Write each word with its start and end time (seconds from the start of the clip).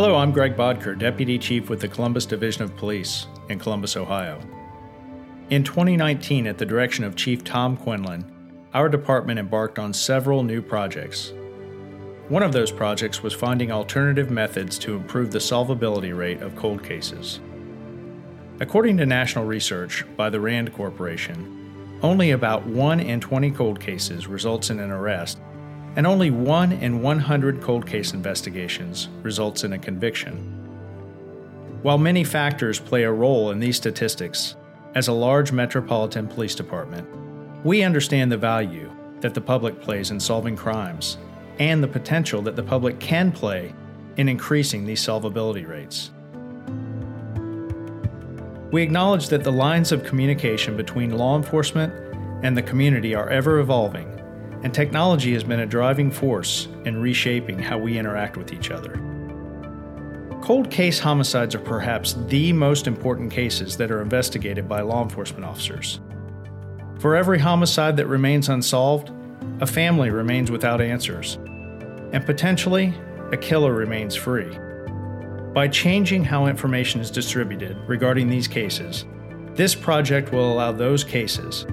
Hello, 0.00 0.14
I'm 0.14 0.30
Greg 0.30 0.56
Bodker, 0.56 0.96
Deputy 0.96 1.40
Chief 1.40 1.68
with 1.68 1.80
the 1.80 1.88
Columbus 1.88 2.24
Division 2.24 2.62
of 2.62 2.76
Police 2.76 3.26
in 3.48 3.58
Columbus, 3.58 3.96
Ohio. 3.96 4.38
In 5.50 5.64
2019, 5.64 6.46
at 6.46 6.56
the 6.56 6.64
direction 6.64 7.02
of 7.02 7.16
Chief 7.16 7.42
Tom 7.42 7.76
Quinlan, 7.76 8.24
our 8.74 8.88
department 8.88 9.40
embarked 9.40 9.76
on 9.76 9.92
several 9.92 10.44
new 10.44 10.62
projects. 10.62 11.32
One 12.28 12.44
of 12.44 12.52
those 12.52 12.70
projects 12.70 13.24
was 13.24 13.34
finding 13.34 13.72
alternative 13.72 14.30
methods 14.30 14.78
to 14.78 14.94
improve 14.94 15.32
the 15.32 15.40
solvability 15.40 16.16
rate 16.16 16.42
of 16.42 16.54
cold 16.54 16.84
cases. 16.84 17.40
According 18.60 18.98
to 18.98 19.04
national 19.04 19.46
research 19.46 20.04
by 20.16 20.30
the 20.30 20.40
RAND 20.40 20.72
Corporation, 20.74 21.98
only 22.04 22.30
about 22.30 22.64
1 22.64 23.00
in 23.00 23.20
20 23.20 23.50
cold 23.50 23.80
cases 23.80 24.28
results 24.28 24.70
in 24.70 24.78
an 24.78 24.92
arrest, 24.92 25.40
and 25.96 26.06
only 26.06 26.30
1 26.30 26.72
in 26.72 27.02
100 27.02 27.60
cold 27.60 27.86
case 27.86 28.12
investigations 28.12 29.08
results 29.22 29.64
in 29.64 29.72
a 29.72 29.78
conviction. 29.78 30.36
While 31.82 31.98
many 31.98 32.24
factors 32.24 32.80
play 32.80 33.04
a 33.04 33.12
role 33.12 33.50
in 33.50 33.60
these 33.60 33.76
statistics, 33.76 34.56
as 34.94 35.08
a 35.08 35.12
large 35.12 35.52
metropolitan 35.52 36.26
police 36.26 36.54
department, 36.54 37.08
we 37.64 37.82
understand 37.82 38.32
the 38.32 38.36
value 38.36 38.90
that 39.20 39.34
the 39.34 39.40
public 39.40 39.80
plays 39.80 40.10
in 40.10 40.18
solving 40.18 40.56
crimes 40.56 41.18
and 41.58 41.82
the 41.82 41.88
potential 41.88 42.42
that 42.42 42.56
the 42.56 42.62
public 42.62 42.98
can 43.00 43.32
play 43.32 43.74
in 44.16 44.28
increasing 44.28 44.84
these 44.84 45.00
solvability 45.00 45.66
rates. 45.66 46.10
We 48.70 48.82
acknowledge 48.82 49.28
that 49.28 49.44
the 49.44 49.52
lines 49.52 49.92
of 49.92 50.04
communication 50.04 50.76
between 50.76 51.16
law 51.16 51.36
enforcement 51.36 51.92
and 52.44 52.56
the 52.56 52.62
community 52.62 53.14
are 53.14 53.28
ever 53.28 53.60
evolving, 53.60 54.17
and 54.62 54.74
technology 54.74 55.32
has 55.34 55.44
been 55.44 55.60
a 55.60 55.66
driving 55.66 56.10
force 56.10 56.68
in 56.84 57.00
reshaping 57.00 57.58
how 57.58 57.78
we 57.78 57.98
interact 57.98 58.36
with 58.36 58.52
each 58.52 58.70
other. 58.70 59.00
Cold 60.42 60.70
case 60.70 60.98
homicides 60.98 61.54
are 61.54 61.60
perhaps 61.60 62.14
the 62.26 62.52
most 62.52 62.86
important 62.86 63.30
cases 63.30 63.76
that 63.76 63.90
are 63.90 64.00
investigated 64.00 64.68
by 64.68 64.80
law 64.80 65.02
enforcement 65.02 65.44
officers. 65.44 66.00
For 66.98 67.14
every 67.14 67.38
homicide 67.38 67.96
that 67.96 68.06
remains 68.06 68.48
unsolved, 68.48 69.12
a 69.60 69.66
family 69.66 70.10
remains 70.10 70.50
without 70.50 70.80
answers, 70.80 71.36
and 72.12 72.24
potentially, 72.24 72.94
a 73.30 73.36
killer 73.36 73.72
remains 73.72 74.16
free. 74.16 74.56
By 75.52 75.68
changing 75.68 76.24
how 76.24 76.46
information 76.46 77.00
is 77.00 77.10
distributed 77.10 77.76
regarding 77.86 78.28
these 78.28 78.48
cases, 78.48 79.04
this 79.54 79.74
project 79.74 80.32
will 80.32 80.52
allow 80.52 80.72
those 80.72 81.02
cases, 81.02 81.66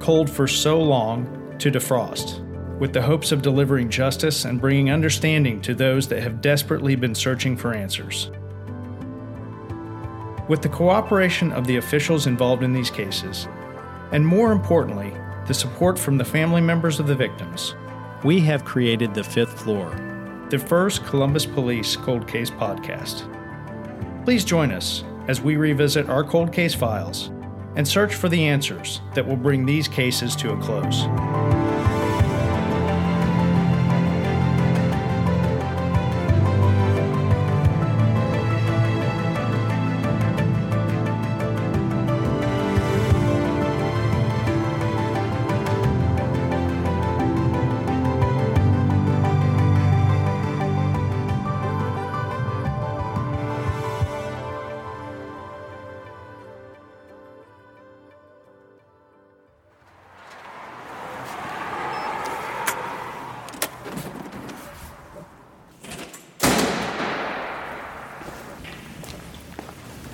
cold 0.00 0.30
for 0.30 0.48
so 0.48 0.80
long, 0.80 1.35
to 1.58 1.70
defrost, 1.70 2.40
with 2.78 2.92
the 2.92 3.02
hopes 3.02 3.32
of 3.32 3.42
delivering 3.42 3.88
justice 3.88 4.44
and 4.44 4.60
bringing 4.60 4.90
understanding 4.90 5.60
to 5.62 5.74
those 5.74 6.08
that 6.08 6.22
have 6.22 6.40
desperately 6.40 6.96
been 6.96 7.14
searching 7.14 7.56
for 7.56 7.74
answers. 7.74 8.30
With 10.48 10.62
the 10.62 10.68
cooperation 10.68 11.52
of 11.52 11.66
the 11.66 11.76
officials 11.76 12.26
involved 12.26 12.62
in 12.62 12.72
these 12.72 12.90
cases, 12.90 13.48
and 14.12 14.26
more 14.26 14.52
importantly, 14.52 15.12
the 15.46 15.54
support 15.54 15.98
from 15.98 16.18
the 16.18 16.24
family 16.24 16.60
members 16.60 17.00
of 17.00 17.06
the 17.06 17.14
victims, 17.14 17.74
we 18.24 18.40
have 18.40 18.64
created 18.64 19.14
The 19.14 19.24
Fifth 19.24 19.60
Floor, 19.60 19.90
the 20.50 20.58
first 20.58 21.04
Columbus 21.04 21.46
Police 21.46 21.96
Cold 21.96 22.28
Case 22.28 22.50
podcast. 22.50 23.32
Please 24.24 24.44
join 24.44 24.70
us 24.70 25.04
as 25.28 25.40
we 25.40 25.56
revisit 25.56 26.08
our 26.08 26.24
cold 26.24 26.52
case 26.52 26.74
files 26.74 27.30
and 27.76 27.86
search 27.86 28.14
for 28.14 28.28
the 28.28 28.46
answers 28.46 29.00
that 29.14 29.26
will 29.26 29.36
bring 29.36 29.66
these 29.66 29.86
cases 29.86 30.34
to 30.36 30.52
a 30.52 30.60
close. 30.60 31.04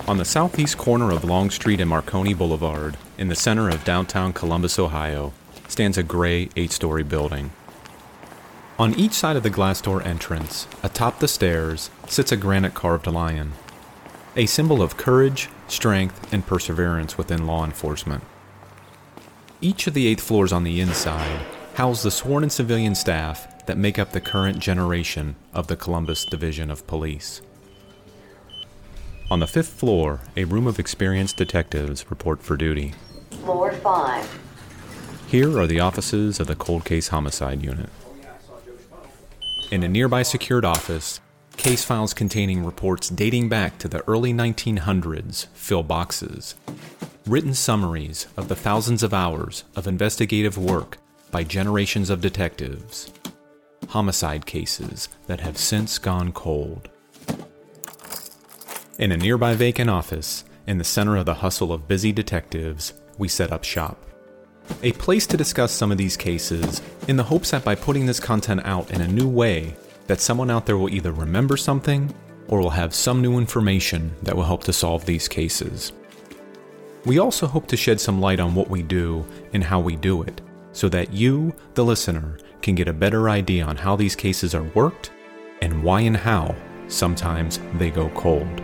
On 0.05 0.17
the 0.17 0.25
southeast 0.25 0.77
corner 0.77 1.11
of 1.11 1.23
Long 1.23 1.49
Street 1.49 1.79
and 1.79 1.89
Marconi 1.89 2.33
Boulevard, 2.33 2.97
in 3.17 3.29
the 3.29 3.35
center 3.35 3.69
of 3.69 3.85
downtown 3.85 4.33
Columbus, 4.33 4.77
Ohio, 4.77 5.31
stands 5.69 5.97
a 5.97 6.03
gray 6.03 6.49
eight 6.57 6.73
story 6.73 7.03
building. 7.03 7.51
On 8.77 8.93
each 8.95 9.13
side 9.13 9.37
of 9.37 9.43
the 9.43 9.49
glass 9.49 9.79
door 9.79 10.03
entrance, 10.03 10.67
atop 10.83 11.19
the 11.19 11.27
stairs, 11.29 11.89
sits 12.05 12.33
a 12.33 12.37
granite 12.37 12.73
carved 12.73 13.07
lion, 13.07 13.53
a 14.35 14.45
symbol 14.45 14.81
of 14.81 14.97
courage, 14.97 15.47
strength, 15.69 16.33
and 16.33 16.45
perseverance 16.45 17.17
within 17.17 17.47
law 17.47 17.63
enforcement. 17.63 18.25
Each 19.61 19.87
of 19.87 19.93
the 19.93 20.07
eight 20.07 20.19
floors 20.19 20.51
on 20.51 20.65
the 20.65 20.81
inside 20.81 21.39
house 21.75 22.03
the 22.03 22.11
sworn 22.11 22.43
and 22.43 22.51
civilian 22.51 22.93
staff 22.93 23.65
that 23.67 23.77
make 23.77 23.97
up 23.97 24.11
the 24.11 24.19
current 24.19 24.59
generation 24.59 25.37
of 25.53 25.67
the 25.67 25.77
Columbus 25.77 26.25
Division 26.25 26.69
of 26.69 26.85
Police. 26.87 27.41
On 29.33 29.39
the 29.39 29.47
fifth 29.47 29.69
floor, 29.69 30.19
a 30.37 30.43
room 30.43 30.67
of 30.67 30.77
experienced 30.77 31.37
detectives 31.37 32.05
report 32.11 32.43
for 32.43 32.55
duty. 32.55 32.93
Floor 33.41 33.71
5. 33.71 35.25
Here 35.27 35.59
are 35.59 35.65
the 35.65 35.79
offices 35.79 36.39
of 36.39 36.45
the 36.45 36.55
Cold 36.55 36.85
Case 36.85 37.07
Homicide 37.07 37.63
Unit. 37.63 37.89
In 39.71 39.81
a 39.81 39.89
nearby 39.89 40.21
secured 40.21 40.63
office, 40.63 41.19
case 41.57 41.83
files 41.83 42.13
containing 42.13 42.63
reports 42.63 43.09
dating 43.09 43.49
back 43.49 43.79
to 43.79 43.87
the 43.87 44.07
early 44.07 44.33
1900s 44.33 45.47
fill 45.55 45.81
boxes. 45.81 46.53
Written 47.25 47.55
summaries 47.55 48.27
of 48.37 48.49
the 48.49 48.55
thousands 48.55 49.01
of 49.01 49.15
hours 49.15 49.63
of 49.75 49.87
investigative 49.87 50.59
work 50.59 50.99
by 51.31 51.43
generations 51.43 52.11
of 52.11 52.21
detectives. 52.21 53.11
Homicide 53.87 54.45
cases 54.45 55.09
that 55.25 55.39
have 55.39 55.57
since 55.57 55.97
gone 55.97 56.31
cold. 56.33 56.87
In 58.99 59.11
a 59.11 59.17
nearby 59.17 59.55
vacant 59.55 59.89
office, 59.89 60.43
in 60.67 60.77
the 60.77 60.83
center 60.83 61.17
of 61.17 61.25
the 61.25 61.33
hustle 61.33 61.73
of 61.73 61.87
busy 61.87 62.11
detectives, 62.11 62.93
we 63.17 63.27
set 63.27 63.51
up 63.51 63.63
shop. 63.63 63.97
A 64.83 64.91
place 64.91 65.25
to 65.27 65.35
discuss 65.35 65.71
some 65.71 65.91
of 65.91 65.97
these 65.97 66.15
cases, 66.15 66.79
in 67.07 67.17
the 67.17 67.23
hopes 67.23 67.49
that 67.51 67.63
by 67.63 67.73
putting 67.73 68.05
this 68.05 68.19
content 68.19 68.61
out 68.65 68.91
in 68.91 69.01
a 69.01 69.07
new 69.07 69.27
way, 69.27 69.75
that 70.05 70.21
someone 70.21 70.51
out 70.51 70.67
there 70.67 70.77
will 70.77 70.93
either 70.93 71.11
remember 71.11 71.57
something 71.57 72.13
or 72.47 72.59
will 72.59 72.69
have 72.69 72.93
some 72.93 73.19
new 73.19 73.39
information 73.39 74.15
that 74.21 74.35
will 74.35 74.43
help 74.43 74.63
to 74.65 74.73
solve 74.73 75.05
these 75.05 75.27
cases. 75.27 75.91
We 77.03 77.17
also 77.17 77.47
hope 77.47 77.65
to 77.69 77.77
shed 77.77 77.99
some 77.99 78.21
light 78.21 78.39
on 78.39 78.53
what 78.53 78.69
we 78.69 78.83
do 78.83 79.25
and 79.53 79.63
how 79.63 79.79
we 79.79 79.95
do 79.95 80.21
it, 80.21 80.39
so 80.71 80.87
that 80.89 81.11
you, 81.11 81.55
the 81.73 81.83
listener, 81.83 82.37
can 82.61 82.75
get 82.75 82.87
a 82.87 82.93
better 82.93 83.27
idea 83.27 83.65
on 83.65 83.75
how 83.75 83.95
these 83.95 84.15
cases 84.15 84.53
are 84.53 84.69
worked 84.75 85.09
and 85.63 85.83
why 85.83 86.01
and 86.01 86.15
how 86.15 86.55
sometimes 86.87 87.59
they 87.79 87.89
go 87.89 88.09
cold. 88.09 88.61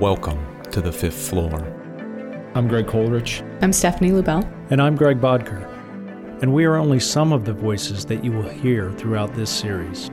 Welcome 0.00 0.44
to 0.72 0.80
the 0.80 0.90
fifth 0.90 1.28
floor. 1.28 1.60
I'm 2.56 2.66
Greg 2.66 2.88
Coleridge. 2.88 3.44
I'm 3.62 3.72
Stephanie 3.72 4.10
Lubell. 4.10 4.44
And 4.70 4.82
I'm 4.82 4.96
Greg 4.96 5.20
Bodker. 5.20 5.70
And 6.42 6.52
we 6.52 6.64
are 6.64 6.74
only 6.74 6.98
some 6.98 7.32
of 7.32 7.44
the 7.44 7.52
voices 7.52 8.04
that 8.06 8.24
you 8.24 8.32
will 8.32 8.48
hear 8.48 8.90
throughout 8.94 9.32
this 9.34 9.50
series. 9.50 10.10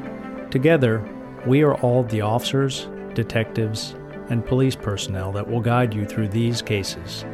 Together, 0.51 1.03
we 1.47 1.63
are 1.63 1.73
all 1.77 2.03
the 2.03 2.21
officers, 2.21 2.89
detectives, 3.15 3.95
and 4.29 4.45
police 4.45 4.75
personnel 4.75 5.31
that 5.31 5.49
will 5.49 5.61
guide 5.61 5.95
you 5.95 6.05
through 6.05 6.27
these 6.27 6.61
cases. 6.61 7.25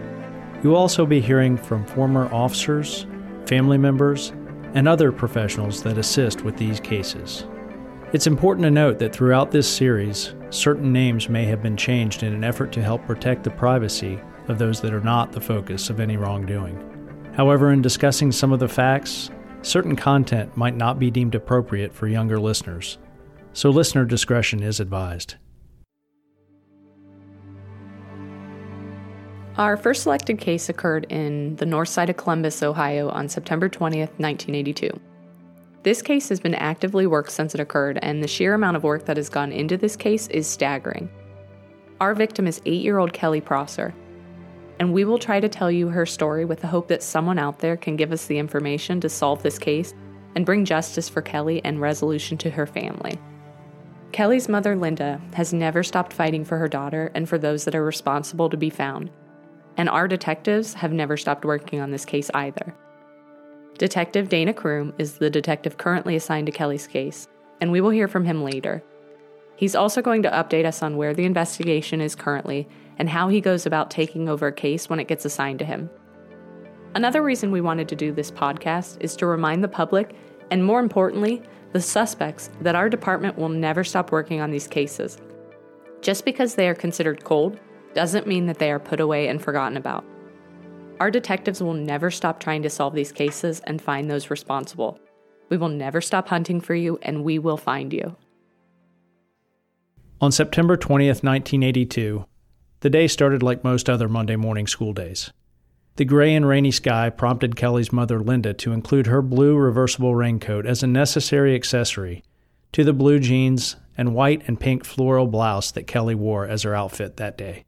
You 0.63 0.69
will 0.69 0.77
also 0.77 1.05
be 1.05 1.19
hearing 1.19 1.57
from 1.57 1.85
former 1.85 2.33
officers, 2.33 3.07
family 3.45 3.77
members, 3.77 4.29
and 4.73 4.87
other 4.87 5.11
professionals 5.11 5.83
that 5.83 5.97
assist 5.97 6.43
with 6.43 6.55
these 6.55 6.79
cases. 6.79 7.45
It's 8.13 8.25
important 8.25 8.63
to 8.63 8.71
note 8.71 8.99
that 8.99 9.13
throughout 9.13 9.51
this 9.51 9.67
series, 9.67 10.33
certain 10.49 10.93
names 10.93 11.29
may 11.29 11.45
have 11.45 11.61
been 11.61 11.77
changed 11.77 12.23
in 12.23 12.33
an 12.33 12.43
effort 12.43 12.71
to 12.71 12.83
help 12.83 13.05
protect 13.05 13.43
the 13.43 13.49
privacy 13.49 14.19
of 14.47 14.57
those 14.57 14.81
that 14.81 14.93
are 14.93 15.01
not 15.01 15.31
the 15.31 15.41
focus 15.41 15.89
of 15.89 15.99
any 15.99 16.17
wrongdoing. 16.17 16.81
However, 17.35 17.71
in 17.71 17.81
discussing 17.81 18.31
some 18.31 18.51
of 18.51 18.59
the 18.59 18.67
facts, 18.67 19.29
certain 19.61 19.95
content 19.95 20.55
might 20.55 20.75
not 20.75 20.99
be 20.99 21.11
deemed 21.11 21.35
appropriate 21.35 21.93
for 21.93 22.07
younger 22.07 22.39
listeners, 22.39 22.97
so 23.53 23.69
listener 23.69 24.05
discretion 24.05 24.63
is 24.63 24.79
advised. 24.79 25.35
Our 29.57 29.75
first 29.75 30.03
selected 30.03 30.39
case 30.39 30.69
occurred 30.69 31.07
in 31.09 31.55
the 31.55 31.65
north 31.65 31.89
side 31.89 32.11
of 32.11 32.17
Columbus, 32.17 32.61
Ohio 32.61 33.09
on 33.09 33.27
September 33.27 33.67
20th, 33.67 34.13
1982. 34.19 34.99
This 35.87 36.01
case 36.01 36.27
has 36.27 36.41
been 36.41 36.53
actively 36.53 37.07
worked 37.07 37.31
since 37.31 37.55
it 37.55 37.61
occurred, 37.61 37.97
and 38.01 38.21
the 38.21 38.27
sheer 38.27 38.53
amount 38.53 38.75
of 38.75 38.83
work 38.83 39.05
that 39.05 39.15
has 39.15 39.29
gone 39.29 39.53
into 39.53 39.77
this 39.77 39.95
case 39.95 40.27
is 40.27 40.45
staggering. 40.45 41.09
Our 42.01 42.13
victim 42.13 42.45
is 42.45 42.61
eight 42.65 42.81
year 42.81 42.97
old 42.97 43.13
Kelly 43.13 43.39
Prosser, 43.39 43.95
and 44.81 44.91
we 44.91 45.05
will 45.05 45.17
try 45.17 45.39
to 45.39 45.47
tell 45.47 45.71
you 45.71 45.87
her 45.87 46.05
story 46.05 46.43
with 46.43 46.59
the 46.59 46.67
hope 46.67 46.89
that 46.89 47.01
someone 47.01 47.39
out 47.39 47.59
there 47.59 47.77
can 47.77 47.95
give 47.95 48.11
us 48.11 48.25
the 48.25 48.37
information 48.37 48.99
to 48.99 49.07
solve 49.07 49.41
this 49.43 49.57
case 49.57 49.93
and 50.35 50.45
bring 50.45 50.65
justice 50.65 51.07
for 51.07 51.21
Kelly 51.21 51.61
and 51.63 51.79
resolution 51.79 52.37
to 52.39 52.49
her 52.49 52.67
family. 52.67 53.17
Kelly's 54.11 54.49
mother, 54.49 54.75
Linda, 54.75 55.21
has 55.35 55.53
never 55.53 55.83
stopped 55.83 56.11
fighting 56.11 56.43
for 56.43 56.57
her 56.57 56.67
daughter 56.67 57.13
and 57.15 57.29
for 57.29 57.37
those 57.37 57.63
that 57.63 57.75
are 57.75 57.85
responsible 57.85 58.49
to 58.49 58.57
be 58.57 58.69
found. 58.69 59.09
And 59.77 59.87
our 59.87 60.09
detectives 60.09 60.73
have 60.73 60.91
never 60.91 61.15
stopped 61.15 61.45
working 61.45 61.79
on 61.79 61.91
this 61.91 62.03
case 62.03 62.29
either. 62.33 62.75
Detective 63.77 64.27
Dana 64.27 64.53
Kroom 64.53 64.91
is 64.97 65.19
the 65.19 65.29
detective 65.29 65.77
currently 65.77 66.15
assigned 66.15 66.47
to 66.47 66.51
Kelly's 66.51 66.87
case, 66.87 67.27
and 67.61 67.71
we 67.71 67.79
will 67.79 67.91
hear 67.91 68.07
from 68.07 68.25
him 68.25 68.43
later. 68.43 68.83
He's 69.55 69.75
also 69.75 70.01
going 70.01 70.23
to 70.23 70.31
update 70.31 70.65
us 70.65 70.81
on 70.81 70.97
where 70.97 71.13
the 71.13 71.25
investigation 71.25 72.01
is 72.01 72.15
currently 72.15 72.67
and 72.97 73.07
how 73.07 73.27
he 73.27 73.39
goes 73.39 73.67
about 73.67 73.91
taking 73.91 74.29
over 74.29 74.47
a 74.47 74.51
case 74.51 74.89
when 74.89 74.99
it 74.99 75.07
gets 75.07 75.25
assigned 75.25 75.59
to 75.59 75.65
him. 75.65 75.91
Another 76.95 77.21
reason 77.21 77.51
we 77.51 77.61
wanted 77.61 77.87
to 77.89 77.95
do 77.95 78.11
this 78.11 78.31
podcast 78.31 78.97
is 78.99 79.15
to 79.17 79.27
remind 79.27 79.63
the 79.63 79.67
public, 79.67 80.15
and 80.49 80.65
more 80.65 80.79
importantly, 80.79 81.43
the 81.73 81.81
suspects, 81.81 82.49
that 82.61 82.75
our 82.75 82.89
department 82.89 83.37
will 83.37 83.49
never 83.49 83.83
stop 83.83 84.11
working 84.11 84.41
on 84.41 84.49
these 84.49 84.67
cases. 84.67 85.19
Just 86.01 86.25
because 86.25 86.55
they 86.55 86.67
are 86.67 86.73
considered 86.73 87.23
cold 87.23 87.59
doesn't 87.93 88.25
mean 88.25 88.47
that 88.47 88.57
they 88.57 88.71
are 88.71 88.79
put 88.79 88.99
away 88.99 89.27
and 89.27 89.39
forgotten 89.39 89.77
about. 89.77 90.03
Our 90.99 91.11
detectives 91.11 91.61
will 91.61 91.73
never 91.73 92.09
stop 92.09 92.39
trying 92.39 92.63
to 92.63 92.69
solve 92.69 92.95
these 92.95 93.11
cases 93.11 93.61
and 93.65 93.81
find 93.81 94.09
those 94.09 94.31
responsible. 94.31 94.99
We 95.49 95.57
will 95.57 95.69
never 95.69 96.01
stop 96.01 96.27
hunting 96.27 96.59
for 96.59 96.73
you, 96.73 96.97
and 97.03 97.23
we 97.23 97.39
will 97.39 97.57
find 97.57 97.93
you. 97.93 98.15
On 100.19 100.31
September 100.31 100.75
20th, 100.75 101.23
1982, 101.23 102.25
the 102.79 102.89
day 102.89 103.07
started 103.07 103.43
like 103.43 103.63
most 103.63 103.89
other 103.89 104.09
Monday 104.09 104.35
morning 104.35 104.65
school 104.65 104.93
days. 104.93 105.31
The 105.97 106.05
gray 106.05 106.33
and 106.33 106.47
rainy 106.47 106.71
sky 106.71 107.09
prompted 107.09 107.55
Kelly's 107.55 107.91
mother, 107.91 108.19
Linda, 108.19 108.53
to 108.55 108.71
include 108.71 109.07
her 109.07 109.21
blue 109.21 109.55
reversible 109.55 110.15
raincoat 110.15 110.65
as 110.65 110.81
a 110.81 110.87
necessary 110.87 111.55
accessory 111.55 112.23
to 112.71 112.83
the 112.83 112.93
blue 112.93 113.19
jeans 113.19 113.75
and 113.97 114.13
white 114.13 114.43
and 114.47 114.59
pink 114.59 114.85
floral 114.85 115.27
blouse 115.27 115.71
that 115.71 115.87
Kelly 115.87 116.15
wore 116.15 116.45
as 116.45 116.63
her 116.63 116.75
outfit 116.75 117.17
that 117.17 117.37
day. 117.37 117.65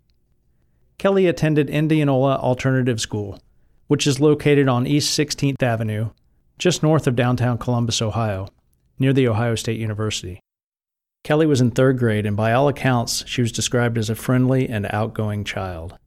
Kelly 1.00 1.28
attended 1.28 1.70
Indianola 1.70 2.36
Alternative 2.36 3.00
School, 3.00 3.40
which 3.88 4.06
is 4.06 4.20
located 4.20 4.68
on 4.68 4.86
East 4.86 5.18
16th 5.18 5.64
Avenue, 5.64 6.10
just 6.58 6.84
north 6.84 7.08
of 7.08 7.16
downtown 7.16 7.58
Columbus, 7.58 8.02
Ohio, 8.02 8.50
near 9.00 9.14
the 9.14 9.26
Ohio 9.26 9.56
State 9.56 9.80
University. 9.80 10.42
Kelly 11.24 11.46
was 11.46 11.62
in 11.62 11.72
third 11.72 11.98
grade, 11.98 12.26
and 12.26 12.36
by 12.36 12.52
all 12.52 12.68
accounts, 12.68 13.26
she 13.26 13.42
was 13.42 13.54
described 13.54 13.98
as 13.98 14.10
a 14.10 14.16
friendly 14.16 14.68
and 14.68 14.88
outgoing 14.90 15.46
child. 15.46 15.98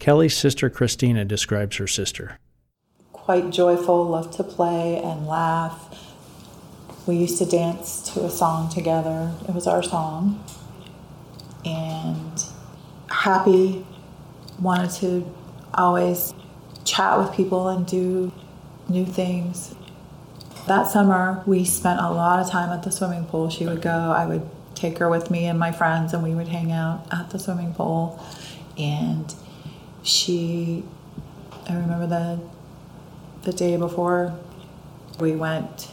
Kelly's 0.00 0.36
sister 0.36 0.68
Christina 0.68 1.24
describes 1.24 1.76
her 1.76 1.86
sister. 1.86 2.40
Quite 3.12 3.50
joyful, 3.50 4.04
loved 4.04 4.32
to 4.34 4.42
play 4.42 5.00
and 5.00 5.28
laugh. 5.28 5.96
We 7.06 7.18
used 7.18 7.38
to 7.38 7.46
dance 7.46 8.02
to 8.14 8.24
a 8.24 8.30
song 8.30 8.68
together. 8.68 9.32
It 9.48 9.54
was 9.54 9.68
our 9.68 9.82
song. 9.82 10.44
And 11.64 12.44
happy, 13.08 13.86
wanted 14.60 14.90
to 15.00 15.34
always 15.74 16.34
chat 16.84 17.18
with 17.18 17.32
people 17.32 17.68
and 17.68 17.86
do 17.86 18.32
new 18.88 19.06
things. 19.06 19.74
That 20.66 20.86
summer, 20.86 21.42
we 21.46 21.64
spent 21.64 22.00
a 22.00 22.10
lot 22.10 22.38
of 22.40 22.48
time 22.48 22.70
at 22.70 22.82
the 22.82 22.92
swimming 22.92 23.24
pool. 23.24 23.50
She 23.50 23.66
would 23.66 23.82
go, 23.82 23.90
I 23.90 24.26
would 24.26 24.48
take 24.74 24.98
her 24.98 25.08
with 25.08 25.30
me 25.30 25.46
and 25.46 25.58
my 25.58 25.72
friends, 25.72 26.12
and 26.12 26.22
we 26.22 26.34
would 26.34 26.48
hang 26.48 26.72
out 26.72 27.06
at 27.10 27.30
the 27.30 27.38
swimming 27.38 27.74
pool. 27.74 28.24
And 28.78 29.34
she, 30.02 30.84
I 31.68 31.74
remember 31.74 32.06
the, 32.06 32.40
the 33.42 33.52
day 33.52 33.76
before 33.76 34.38
we 35.18 35.34
went 35.34 35.90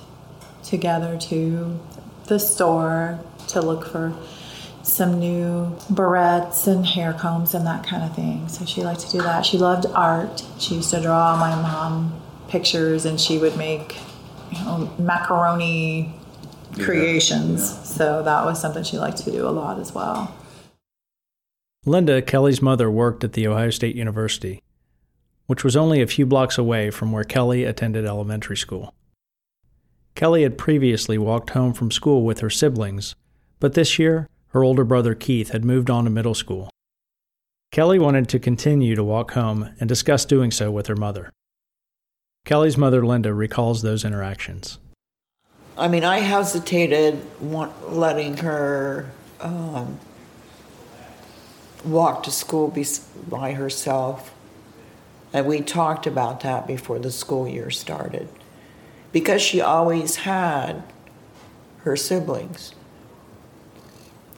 together 0.63 1.17
to 1.17 1.79
the 2.25 2.39
store 2.39 3.19
to 3.47 3.61
look 3.61 3.87
for 3.87 4.13
some 4.89 5.19
new 5.19 5.75
barrettes 5.91 6.67
and 6.67 6.85
hair 6.85 7.13
combs 7.13 7.53
and 7.53 7.65
that 7.65 7.85
kind 7.85 8.03
of 8.03 8.15
thing. 8.15 8.47
So 8.47 8.65
she 8.65 8.83
liked 8.83 9.01
to 9.01 9.11
do 9.11 9.21
that. 9.21 9.45
She 9.45 9.57
loved 9.57 9.85
art. 9.87 10.43
She 10.59 10.75
used 10.75 10.89
to 10.91 11.01
draw 11.01 11.37
my 11.37 11.55
mom 11.55 12.19
pictures 12.47 13.05
and 13.05 13.19
she 13.19 13.37
would 13.37 13.57
make 13.57 13.97
you 14.51 14.59
know, 14.65 14.93
macaroni 14.97 16.13
creations. 16.75 17.61
Yeah. 17.61 17.83
So 17.83 18.23
that 18.23 18.45
was 18.45 18.59
something 18.59 18.83
she 18.83 18.97
liked 18.97 19.17
to 19.19 19.31
do 19.31 19.47
a 19.47 19.49
lot 19.49 19.79
as 19.79 19.93
well. 19.93 20.35
Linda, 21.85 22.21
Kelly's 22.21 22.61
mother, 22.61 22.91
worked 22.91 23.23
at 23.23 23.33
The 23.33 23.47
Ohio 23.47 23.69
State 23.69 23.95
University, 23.95 24.61
which 25.45 25.63
was 25.63 25.75
only 25.75 26.01
a 26.01 26.07
few 26.07 26.25
blocks 26.25 26.57
away 26.57 26.91
from 26.91 27.11
where 27.11 27.23
Kelly 27.23 27.63
attended 27.63 28.05
elementary 28.05 28.57
school. 28.57 28.93
Kelly 30.15 30.43
had 30.43 30.57
previously 30.57 31.17
walked 31.17 31.51
home 31.51 31.73
from 31.73 31.91
school 31.91 32.23
with 32.23 32.41
her 32.41 32.49
siblings, 32.49 33.15
but 33.59 33.73
this 33.73 33.97
year 33.97 34.27
her 34.49 34.63
older 34.63 34.83
brother 34.83 35.15
Keith 35.15 35.49
had 35.49 35.63
moved 35.63 35.89
on 35.89 36.03
to 36.03 36.09
middle 36.09 36.33
school. 36.33 36.69
Kelly 37.71 37.99
wanted 37.99 38.27
to 38.29 38.39
continue 38.39 38.95
to 38.95 39.03
walk 39.03 39.31
home 39.31 39.69
and 39.79 39.87
discuss 39.87 40.25
doing 40.25 40.49
so 40.49 40.71
with 40.71 40.87
her 40.87 40.95
mother. 40.95 41.31
Kelly's 42.45 42.77
mother, 42.77 43.05
Linda, 43.05 43.33
recalls 43.33 43.83
those 43.83 44.03
interactions. 44.03 44.79
I 45.77 45.87
mean, 45.87 46.03
I 46.03 46.19
hesitated 46.19 47.21
letting 47.41 48.37
her 48.37 49.11
um, 49.39 49.99
walk 51.85 52.23
to 52.23 52.31
school 52.31 52.73
by 53.27 53.53
herself. 53.53 54.33
And 55.31 55.45
we 55.45 55.61
talked 55.61 56.07
about 56.07 56.39
that 56.41 56.65
before 56.65 56.97
the 56.97 57.11
school 57.11 57.47
year 57.47 57.69
started. 57.69 58.27
Because 59.11 59.41
she 59.41 59.61
always 59.61 60.17
had 60.17 60.83
her 61.83 61.95
siblings 61.95 62.73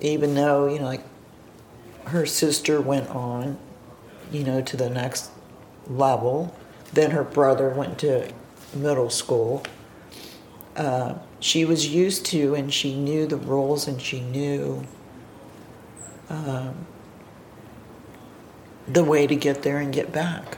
even 0.01 0.35
though 0.35 0.67
you 0.67 0.79
know 0.79 0.85
like 0.85 1.03
her 2.05 2.25
sister 2.25 2.81
went 2.81 3.09
on 3.09 3.57
you 4.31 4.43
know 4.43 4.61
to 4.61 4.75
the 4.75 4.89
next 4.89 5.31
level 5.87 6.53
then 6.93 7.11
her 7.11 7.23
brother 7.23 7.69
went 7.69 7.97
to 7.99 8.31
middle 8.73 9.09
school. 9.09 9.63
Uh, 10.75 11.15
she 11.39 11.65
was 11.65 11.87
used 11.87 12.25
to 12.27 12.55
and 12.55 12.73
she 12.73 12.95
knew 12.95 13.27
the 13.27 13.37
rules 13.37 13.87
and 13.87 14.01
she 14.01 14.21
knew 14.21 14.83
um, 16.29 16.85
the 18.87 19.03
way 19.03 19.27
to 19.27 19.35
get 19.35 19.63
there 19.63 19.79
and 19.79 19.93
get 19.93 20.11
back. 20.11 20.57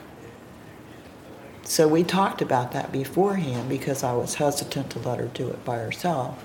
So 1.64 1.88
we 1.88 2.04
talked 2.04 2.42
about 2.42 2.74
that 2.74 2.92
beforehand 2.92 3.70
because 3.70 4.04
i 4.04 4.14
was 4.14 4.36
hesitant 4.36 4.90
to 4.92 5.00
let 5.00 5.18
her 5.18 5.28
do 5.28 5.48
it 5.50 5.64
by 5.64 5.78
herself 5.78 6.44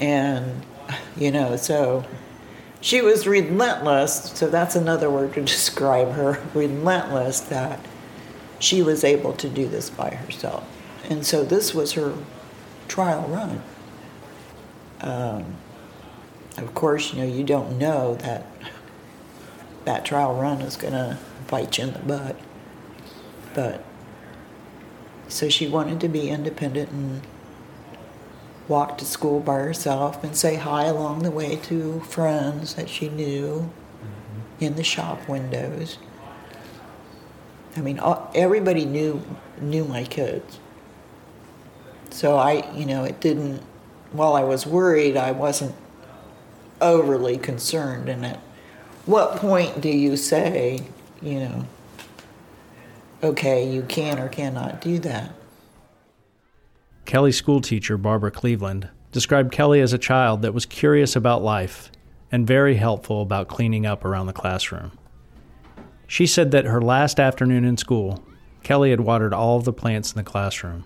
and, 0.00 0.64
you 1.16 1.30
know, 1.30 1.56
so 1.56 2.04
she 2.80 3.02
was 3.02 3.26
relentless. 3.26 4.32
So 4.34 4.48
that's 4.48 4.74
another 4.74 5.10
word 5.10 5.34
to 5.34 5.40
describe 5.44 6.12
her 6.12 6.42
relentless 6.54 7.40
that 7.40 7.84
she 8.58 8.82
was 8.82 9.04
able 9.04 9.32
to 9.34 9.48
do 9.48 9.68
this 9.68 9.90
by 9.90 10.10
herself. 10.10 10.66
And 11.08 11.24
so 11.24 11.44
this 11.44 11.74
was 11.74 11.92
her 11.92 12.14
trial 12.88 13.22
run. 13.28 13.62
Um, 15.00 15.56
of 16.56 16.74
course, 16.74 17.12
you 17.12 17.20
know, 17.20 17.26
you 17.26 17.44
don't 17.44 17.78
know 17.78 18.16
that 18.16 18.46
that 19.84 20.04
trial 20.04 20.34
run 20.34 20.60
is 20.60 20.76
going 20.76 20.92
to 20.92 21.18
bite 21.48 21.78
you 21.78 21.84
in 21.84 21.92
the 21.94 21.98
butt. 22.00 22.36
But 23.54 23.82
so 25.28 25.48
she 25.48 25.68
wanted 25.68 26.00
to 26.00 26.08
be 26.08 26.28
independent 26.28 26.90
and 26.90 27.22
walk 28.70 28.96
to 28.98 29.04
school 29.04 29.40
by 29.40 29.56
herself 29.56 30.22
and 30.22 30.36
say 30.36 30.54
hi 30.54 30.84
along 30.84 31.24
the 31.24 31.30
way 31.30 31.56
to 31.56 31.98
friends 32.00 32.74
that 32.76 32.88
she 32.88 33.08
knew 33.08 33.68
mm-hmm. 33.68 34.64
in 34.64 34.76
the 34.76 34.84
shop 34.84 35.28
windows. 35.28 35.98
I 37.76 37.80
mean, 37.80 38.00
everybody 38.34 38.84
knew 38.84 39.22
knew 39.60 39.84
my 39.84 40.04
kids. 40.04 40.58
So 42.10 42.36
I, 42.36 42.72
you 42.74 42.86
know, 42.86 43.04
it 43.04 43.20
didn't. 43.20 43.62
While 44.12 44.34
I 44.34 44.42
was 44.42 44.66
worried, 44.66 45.16
I 45.16 45.32
wasn't 45.32 45.74
overly 46.80 47.38
concerned. 47.38 48.08
And 48.08 48.24
at 48.24 48.40
what 49.06 49.36
point 49.36 49.80
do 49.80 49.88
you 49.88 50.16
say, 50.16 50.84
you 51.20 51.40
know, 51.40 51.66
okay, 53.22 53.68
you 53.68 53.82
can 53.82 54.18
or 54.18 54.28
cannot 54.28 54.80
do 54.80 54.98
that? 55.00 55.32
Kelly's 57.04 57.36
schoolteacher, 57.36 57.96
Barbara 57.96 58.30
Cleveland, 58.30 58.88
described 59.12 59.52
Kelly 59.52 59.80
as 59.80 59.92
a 59.92 59.98
child 59.98 60.42
that 60.42 60.54
was 60.54 60.66
curious 60.66 61.16
about 61.16 61.42
life 61.42 61.90
and 62.30 62.46
very 62.46 62.76
helpful 62.76 63.22
about 63.22 63.48
cleaning 63.48 63.86
up 63.86 64.04
around 64.04 64.26
the 64.26 64.32
classroom. 64.32 64.92
She 66.06 66.26
said 66.26 66.50
that 66.52 66.64
her 66.64 66.80
last 66.80 67.18
afternoon 67.18 67.64
in 67.64 67.76
school, 67.76 68.24
Kelly 68.62 68.90
had 68.90 69.00
watered 69.00 69.34
all 69.34 69.56
of 69.56 69.64
the 69.64 69.72
plants 69.72 70.12
in 70.12 70.16
the 70.16 70.24
classroom, 70.24 70.84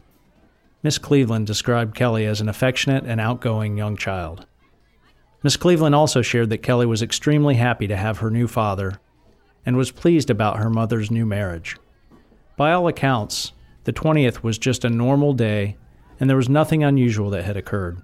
Miss 0.84 0.98
Cleveland 0.98 1.46
described 1.46 1.94
Kelly 1.94 2.26
as 2.26 2.42
an 2.42 2.48
affectionate 2.50 3.04
and 3.06 3.18
outgoing 3.18 3.78
young 3.78 3.96
child. 3.96 4.44
Miss 5.42 5.56
Cleveland 5.56 5.94
also 5.94 6.20
shared 6.20 6.50
that 6.50 6.62
Kelly 6.62 6.84
was 6.84 7.00
extremely 7.00 7.54
happy 7.54 7.86
to 7.86 7.96
have 7.96 8.18
her 8.18 8.30
new 8.30 8.46
father 8.46 9.00
and 9.64 9.78
was 9.78 9.90
pleased 9.90 10.28
about 10.28 10.58
her 10.58 10.68
mother's 10.68 11.10
new 11.10 11.24
marriage. 11.24 11.78
By 12.58 12.74
all 12.74 12.86
accounts, 12.86 13.52
the 13.84 13.94
20th 13.94 14.42
was 14.42 14.58
just 14.58 14.84
a 14.84 14.90
normal 14.90 15.32
day 15.32 15.78
and 16.20 16.28
there 16.28 16.36
was 16.36 16.48
nothing 16.48 16.84
unusual 16.84 17.30
that 17.30 17.44
had 17.44 17.56
occurred. 17.56 18.00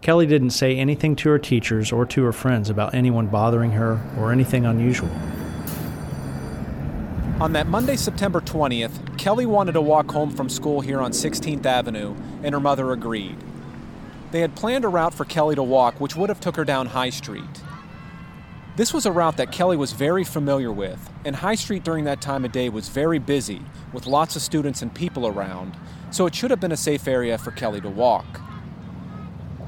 Kelly 0.00 0.26
didn't 0.26 0.50
say 0.50 0.76
anything 0.76 1.16
to 1.16 1.28
her 1.30 1.38
teachers 1.38 1.90
or 1.92 2.06
to 2.06 2.24
her 2.24 2.32
friends 2.32 2.70
about 2.70 2.94
anyone 2.94 3.26
bothering 3.26 3.72
her 3.72 4.00
or 4.18 4.32
anything 4.32 4.64
unusual. 4.64 5.10
On 7.40 7.52
that 7.52 7.68
Monday, 7.68 7.96
September 7.96 8.40
20th, 8.40 9.16
Kelly 9.16 9.46
wanted 9.46 9.72
to 9.72 9.80
walk 9.80 10.10
home 10.10 10.30
from 10.30 10.48
school 10.48 10.80
here 10.80 11.00
on 11.00 11.12
16th 11.12 11.64
Avenue, 11.64 12.16
and 12.42 12.52
her 12.52 12.60
mother 12.60 12.90
agreed. 12.92 13.36
They 14.32 14.40
had 14.40 14.56
planned 14.56 14.84
a 14.84 14.88
route 14.88 15.14
for 15.14 15.24
Kelly 15.24 15.54
to 15.54 15.62
walk, 15.62 16.00
which 16.00 16.16
would 16.16 16.28
have 16.28 16.40
took 16.40 16.56
her 16.56 16.64
down 16.64 16.86
High 16.86 17.10
Street. 17.10 17.62
This 18.76 18.92
was 18.92 19.06
a 19.06 19.12
route 19.12 19.36
that 19.36 19.52
Kelly 19.52 19.76
was 19.76 19.92
very 19.92 20.24
familiar 20.24 20.72
with, 20.72 21.10
and 21.24 21.36
High 21.36 21.54
Street 21.54 21.84
during 21.84 22.04
that 22.04 22.20
time 22.20 22.44
of 22.44 22.52
day 22.52 22.68
was 22.68 22.88
very 22.88 23.18
busy, 23.18 23.62
with 23.92 24.06
lots 24.06 24.36
of 24.36 24.42
students 24.42 24.82
and 24.82 24.92
people 24.92 25.26
around, 25.26 25.76
so 26.10 26.26
it 26.26 26.34
should 26.34 26.50
have 26.50 26.60
been 26.60 26.72
a 26.72 26.76
safe 26.76 27.06
area 27.06 27.38
for 27.38 27.50
Kelly 27.50 27.80
to 27.80 27.88
walk. 27.88 28.40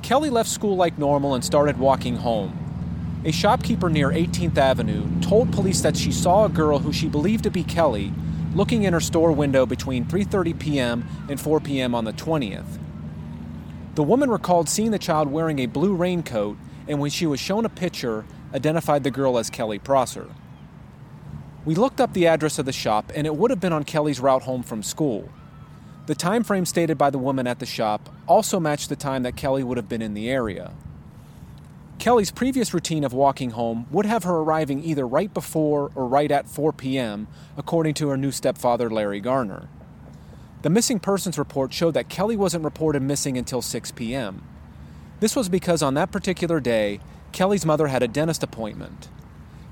Kelly 0.02 0.30
left 0.30 0.48
school 0.48 0.76
like 0.76 0.98
normal 0.98 1.34
and 1.34 1.44
started 1.44 1.78
walking 1.78 2.16
home. 2.16 2.56
A 3.24 3.32
shopkeeper 3.32 3.90
near 3.90 4.08
18th 4.10 4.56
Avenue 4.56 5.06
told 5.20 5.52
police 5.52 5.82
that 5.82 5.96
she 5.96 6.10
saw 6.10 6.46
a 6.46 6.48
girl 6.48 6.78
who 6.78 6.92
she 6.92 7.08
believed 7.08 7.44
to 7.44 7.50
be 7.50 7.62
Kelly 7.62 8.12
looking 8.54 8.82
in 8.82 8.92
her 8.92 9.00
store 9.00 9.32
window 9.32 9.66
between 9.66 10.04
3:30 10.04 10.58
p.m. 10.58 11.06
and 11.28 11.40
4 11.40 11.60
p.m. 11.60 11.94
on 11.94 12.04
the 12.04 12.12
20th. 12.12 12.78
The 13.94 14.02
woman 14.02 14.30
recalled 14.30 14.68
seeing 14.68 14.90
the 14.90 14.98
child 14.98 15.28
wearing 15.28 15.58
a 15.58 15.66
blue 15.66 15.94
raincoat 15.94 16.56
and 16.88 16.98
when 16.98 17.10
she 17.10 17.26
was 17.26 17.38
shown 17.38 17.64
a 17.64 17.68
picture, 17.68 18.24
identified 18.54 19.04
the 19.04 19.10
girl 19.10 19.38
as 19.38 19.50
Kelly 19.50 19.78
Prosser. 19.78 20.28
We 21.64 21.74
looked 21.74 22.00
up 22.00 22.14
the 22.14 22.26
address 22.26 22.58
of 22.58 22.66
the 22.66 22.72
shop 22.72 23.12
and 23.14 23.26
it 23.26 23.36
would 23.36 23.50
have 23.50 23.60
been 23.60 23.72
on 23.72 23.84
Kelly's 23.84 24.18
route 24.18 24.42
home 24.42 24.62
from 24.62 24.82
school. 24.82 25.28
The 26.10 26.16
time 26.16 26.42
frame 26.42 26.66
stated 26.66 26.98
by 26.98 27.10
the 27.10 27.20
woman 27.20 27.46
at 27.46 27.60
the 27.60 27.66
shop 27.66 28.12
also 28.26 28.58
matched 28.58 28.88
the 28.88 28.96
time 28.96 29.22
that 29.22 29.36
Kelly 29.36 29.62
would 29.62 29.76
have 29.76 29.88
been 29.88 30.02
in 30.02 30.14
the 30.14 30.28
area. 30.28 30.72
Kelly's 32.00 32.32
previous 32.32 32.74
routine 32.74 33.04
of 33.04 33.12
walking 33.12 33.50
home 33.50 33.86
would 33.92 34.06
have 34.06 34.24
her 34.24 34.38
arriving 34.38 34.82
either 34.82 35.06
right 35.06 35.32
before 35.32 35.92
or 35.94 36.08
right 36.08 36.32
at 36.32 36.48
4 36.48 36.72
p.m., 36.72 37.28
according 37.56 37.94
to 37.94 38.08
her 38.08 38.16
new 38.16 38.32
stepfather, 38.32 38.90
Larry 38.90 39.20
Garner. 39.20 39.68
The 40.62 40.70
missing 40.70 40.98
persons 40.98 41.38
report 41.38 41.72
showed 41.72 41.94
that 41.94 42.08
Kelly 42.08 42.36
wasn't 42.36 42.64
reported 42.64 43.02
missing 43.02 43.38
until 43.38 43.62
6 43.62 43.92
p.m. 43.92 44.42
This 45.20 45.36
was 45.36 45.48
because 45.48 45.80
on 45.80 45.94
that 45.94 46.10
particular 46.10 46.58
day, 46.58 46.98
Kelly's 47.30 47.64
mother 47.64 47.86
had 47.86 48.02
a 48.02 48.08
dentist 48.08 48.42
appointment. 48.42 49.08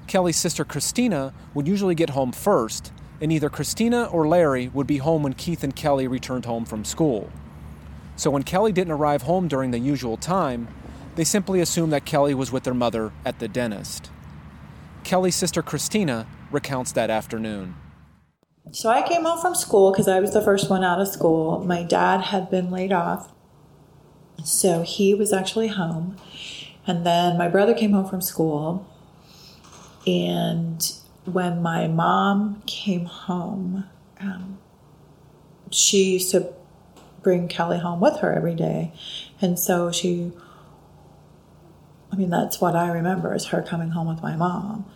Kelly's 0.07 0.37
sister 0.37 0.65
Christina 0.65 1.35
would 1.53 1.67
usually 1.67 1.97
get 1.97 2.11
home 2.11 2.31
first, 2.31 2.93
and 3.21 3.33
either 3.33 3.49
Christina 3.49 4.05
or 4.05 4.29
Larry 4.29 4.69
would 4.69 4.87
be 4.87 4.99
home 4.99 5.23
when 5.23 5.33
Keith 5.33 5.65
and 5.65 5.75
Kelly 5.75 6.07
returned 6.07 6.45
home 6.45 6.65
from 6.65 6.85
school. 6.85 7.31
So 8.17 8.31
when 8.31 8.43
Kelly 8.43 8.73
didn't 8.73 8.93
arrive 8.93 9.23
home 9.23 9.49
during 9.49 9.71
the 9.71 9.79
usual 9.79 10.17
time, 10.17 10.69
they 11.15 11.25
simply 11.25 11.61
assumed 11.61 11.93
that 11.93 12.05
Kelly 12.05 12.35
was 12.35 12.53
with 12.53 12.65
their 12.65 12.75
mother 12.75 13.13
at 13.25 13.39
the 13.39 13.49
dentist. 13.49 14.11
Kelly's 15.05 15.37
sister 15.37 15.63
Christina 15.63 16.27
recounts 16.51 16.93
that 16.93 17.11
afternoon. 17.11 17.75
So 18.71 18.91
I 18.91 19.07
came 19.07 19.25
home 19.25 19.41
from 19.41 19.55
school 19.55 19.91
because 19.91 20.09
I 20.09 20.21
was 20.21 20.33
the 20.33 20.43
first 20.43 20.69
one 20.69 20.85
out 20.85 21.01
of 21.01 21.09
school. 21.09 21.65
My 21.65 21.83
dad 21.83 22.21
had 22.21 22.51
been 22.51 22.71
laid 22.71 22.93
off, 22.93 23.33
so 24.45 24.83
he 24.83 25.15
was 25.15 25.33
actually 25.33 25.69
home. 25.69 26.17
And 26.87 27.05
then 27.07 27.39
my 27.39 27.49
brother 27.49 27.75
came 27.75 27.93
home 27.93 28.09
from 28.09 28.21
school, 28.21 28.87
and 30.07 30.93
when 31.33 31.63
my 31.63 31.87
mom 31.87 32.63
came 32.67 33.05
home, 33.05 33.85
um, 34.21 34.59
she 35.71 36.15
used 36.15 36.31
to 36.33 36.53
bring 37.23 37.49
Kelly 37.49 37.79
home 37.79 38.01
with 38.01 38.19
her 38.19 38.33
every 38.33 38.55
day. 38.55 38.93
And 39.41 39.59
so 39.59 39.93
she, 39.93 40.33
I 42.13 42.17
mean, 42.17 42.31
that's 42.31 42.61
what 42.61 42.75
I 42.75 42.91
remember 42.91 43.35
is 43.35 43.47
her 43.47 43.63
coming 43.63 43.91
home 43.91 44.09
with 44.09 44.23
my 44.23 44.37
mom. 44.37 44.87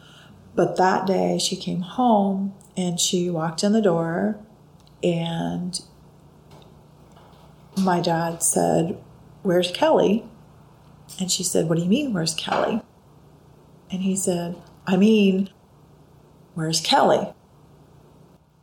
But 0.54 0.76
that 0.76 1.06
day 1.06 1.38
she 1.38 1.56
came 1.56 1.80
home 1.80 2.54
and 2.76 3.00
she 3.00 3.30
walked 3.30 3.64
in 3.64 3.72
the 3.72 3.82
door 3.82 4.38
and 5.02 5.80
my 7.76 8.00
dad 8.00 8.42
said, 8.42 8.98
Where's 9.42 9.70
Kelly? 9.72 10.24
And 11.18 11.30
she 11.30 11.42
said, 11.42 11.68
What 11.68 11.76
do 11.76 11.84
you 11.84 11.88
mean, 11.88 12.12
where's 12.12 12.34
Kelly? 12.34 12.82
And 13.90 14.02
he 14.02 14.16
said, 14.16 14.56
I 14.86 14.96
mean, 14.96 15.50
Where's 16.54 16.80
Kelly? 16.80 17.32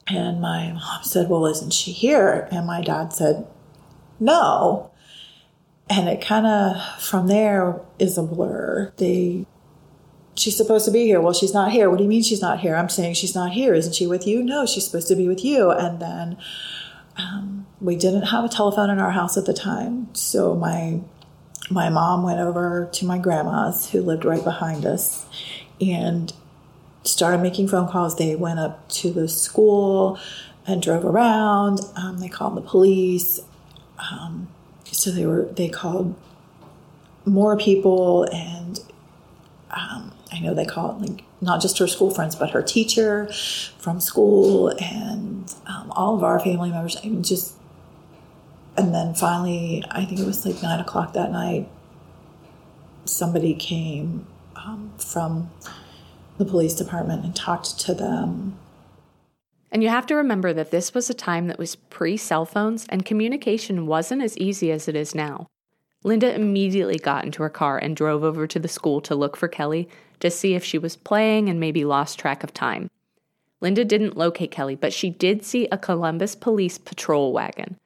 And 0.08 0.42
my 0.42 0.74
mom 0.74 1.04
said, 1.04 1.30
Well, 1.30 1.46
isn't 1.46 1.74
she 1.74 1.92
here? 1.92 2.48
And 2.52 2.66
my 2.66 2.82
dad 2.82 3.14
said, 3.14 3.48
No. 4.20 4.92
And 5.90 6.08
it 6.08 6.22
kind 6.22 6.46
of, 6.46 7.02
from 7.02 7.28
there, 7.28 7.82
is 7.98 8.18
a 8.18 8.24
blur. 8.24 8.94
They, 8.98 9.48
she's 10.36 10.56
supposed 10.56 10.86
to 10.86 10.92
be 10.92 11.06
here. 11.06 11.20
Well, 11.20 11.34
she's 11.34 11.54
not 11.54 11.72
here. 11.72 11.90
What 11.90 11.98
do 11.98 12.04
you 12.04 12.10
mean 12.10 12.22
she's 12.22 12.42
not 12.42 12.60
here? 12.60 12.76
I'm 12.76 12.90
saying 12.90 13.16
she's 13.16 13.34
not 13.34 13.52
here. 13.52 13.74
Isn't 13.74 13.96
she 13.96 14.06
with 14.06 14.28
you? 14.28 14.44
No, 14.44 14.66
she's 14.68 14.86
supposed 14.86 15.08
to 15.08 15.16
be 15.16 15.28
with 15.28 15.44
you. 15.44 15.72
And 15.72 16.00
then 16.00 16.38
um, 17.18 17.66
we 17.82 17.96
didn't 17.96 18.24
have 18.24 18.46
a 18.46 18.50
telephone 18.50 18.90
in 18.90 19.00
our 19.00 19.12
house 19.12 19.38
at 19.38 19.46
the 19.46 19.54
time. 19.54 20.14
So 20.14 20.56
my 20.56 21.02
my 21.72 21.90
mom 21.90 22.24
went 22.24 22.40
over 22.40 22.90
to 22.94 23.06
my 23.06 23.20
grandma's 23.20 23.92
who 23.92 24.02
lived 24.02 24.26
right 24.26 24.44
behind 24.44 24.88
us 24.88 25.28
and 25.80 26.34
started 27.04 27.42
making 27.42 27.68
phone 27.68 27.88
calls. 27.88 28.18
They 28.18 28.36
went 28.36 28.60
up 28.60 28.88
to 28.90 29.12
the 29.12 29.28
school 29.28 30.20
and 30.66 30.82
drove 30.82 31.06
around. 31.06 31.82
Um, 31.96 32.20
they 32.20 32.30
called 32.30 32.56
the 32.56 32.62
police. 32.62 33.40
Um, 34.12 34.48
so 34.86 35.12
they 35.12 35.26
were 35.26 35.46
they 35.46 35.70
called 35.70 36.16
more 37.26 37.58
people, 37.58 38.24
and 38.34 38.80
um, 39.72 40.14
I 40.32 40.40
know 40.40 40.54
they 40.54 40.66
called 40.66 41.02
like 41.02 41.24
not 41.42 41.62
just 41.62 41.78
her 41.80 41.88
school 41.88 42.12
friends, 42.12 42.36
but 42.36 42.52
her 42.52 42.62
teacher 42.62 43.32
from 43.78 44.00
school 44.00 44.70
and 44.80 45.54
um, 45.68 45.92
all 45.92 46.16
of 46.16 46.24
our 46.24 46.40
family 46.40 46.72
members. 46.72 46.98
I 46.98 47.08
mean, 47.08 47.24
just 47.24 47.56
and 48.78 48.94
then 48.94 49.14
finally, 49.14 49.84
I 49.92 50.06
think 50.06 50.20
it 50.20 50.26
was 50.26 50.46
like 50.46 50.62
nine 50.62 50.80
o'clock 50.80 51.14
that 51.14 51.32
night. 51.32 51.70
Somebody 53.06 53.54
came 53.54 54.28
um, 54.56 54.92
from 54.98 55.50
the 56.40 56.46
police 56.46 56.74
department 56.74 57.24
and 57.24 57.36
talked 57.36 57.80
to 57.82 57.94
them. 57.94 58.58
And 59.72 59.84
you 59.84 59.90
have 59.90 60.08
to 60.08 60.16
remember 60.16 60.52
that 60.54 60.72
this 60.72 60.96
was 60.96 61.10
a 61.10 61.14
time 61.14 61.48
that 61.48 61.60
was 61.60 61.76
pre 61.76 62.18
cell 62.18 62.46
phones 62.46 62.88
and 62.90 63.06
communication 63.06 63.86
wasn't 63.86 64.24
as 64.24 64.38
easy 64.38 64.72
as 64.72 64.88
it 64.88 64.96
is 64.96 65.14
now. 65.14 65.48
Linda 66.04 66.34
immediately 66.34 66.98
got 66.98 67.26
into 67.26 67.44
her 67.44 67.50
car 67.50 67.78
and 67.78 67.96
drove 67.96 68.24
over 68.24 68.48
to 68.48 68.58
the 68.58 68.70
school 68.70 69.02
to 69.02 69.14
look 69.14 69.36
for 69.36 69.50
Kelly 69.50 69.88
to 70.22 70.32
see 70.32 70.56
if 70.56 70.64
she 70.64 70.78
was 70.78 70.96
playing 70.96 71.50
and 71.50 71.60
maybe 71.60 71.86
lost 71.86 72.18
track 72.18 72.44
of 72.44 72.54
time. 72.54 72.90
Linda 73.62 73.84
didn't 73.84 74.18
locate 74.18 74.50
Kelly, 74.50 74.76
but 74.76 74.94
she 74.94 75.10
did 75.10 75.44
see 75.44 75.68
a 75.68 75.78
Columbus 75.78 76.36
police 76.36 76.78
patrol 76.78 77.34
wagon. 77.34 77.78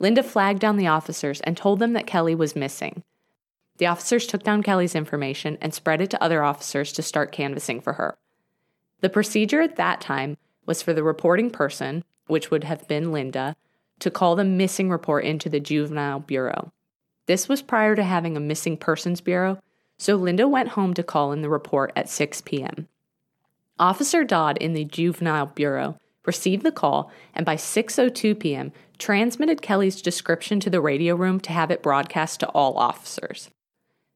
Linda 0.00 0.24
flagged 0.24 0.58
down 0.58 0.76
the 0.76 0.88
officers 0.88 1.40
and 1.42 1.56
told 1.56 1.78
them 1.78 1.92
that 1.92 2.08
Kelly 2.08 2.34
was 2.34 2.56
missing. 2.56 3.04
The 3.78 3.86
officers 3.86 4.26
took 4.26 4.42
down 4.42 4.62
Kelly's 4.62 4.94
information 4.94 5.58
and 5.60 5.74
spread 5.74 6.00
it 6.00 6.10
to 6.10 6.22
other 6.22 6.44
officers 6.44 6.92
to 6.92 7.02
start 7.02 7.32
canvassing 7.32 7.80
for 7.80 7.94
her. 7.94 8.16
The 9.00 9.08
procedure 9.08 9.60
at 9.60 9.76
that 9.76 10.00
time 10.00 10.36
was 10.66 10.82
for 10.82 10.92
the 10.92 11.02
reporting 11.02 11.50
person, 11.50 12.04
which 12.28 12.50
would 12.50 12.64
have 12.64 12.86
been 12.86 13.10
Linda, 13.12 13.56
to 13.98 14.10
call 14.10 14.36
the 14.36 14.44
missing 14.44 14.90
report 14.90 15.24
into 15.24 15.48
the 15.48 15.58
Juvenile 15.58 16.20
Bureau. 16.20 16.72
This 17.26 17.48
was 17.48 17.62
prior 17.62 17.96
to 17.96 18.04
having 18.04 18.36
a 18.36 18.40
missing 18.40 18.76
persons 18.76 19.20
bureau, 19.20 19.58
so 19.98 20.16
Linda 20.16 20.46
went 20.46 20.70
home 20.70 20.94
to 20.94 21.02
call 21.02 21.32
in 21.32 21.42
the 21.42 21.48
report 21.48 21.92
at 21.96 22.08
6 22.08 22.40
p.m. 22.42 22.88
Officer 23.78 24.22
Dodd 24.22 24.58
in 24.58 24.74
the 24.74 24.84
Juvenile 24.84 25.46
Bureau 25.46 25.98
received 26.24 26.62
the 26.62 26.72
call 26.72 27.10
and 27.34 27.44
by 27.44 27.56
6:02 27.56 28.38
p.m. 28.38 28.72
transmitted 28.98 29.62
Kelly's 29.62 30.02
description 30.02 30.60
to 30.60 30.70
the 30.70 30.80
radio 30.80 31.16
room 31.16 31.40
to 31.40 31.52
have 31.52 31.70
it 31.70 31.82
broadcast 31.82 32.40
to 32.40 32.48
all 32.50 32.78
officers. 32.78 33.50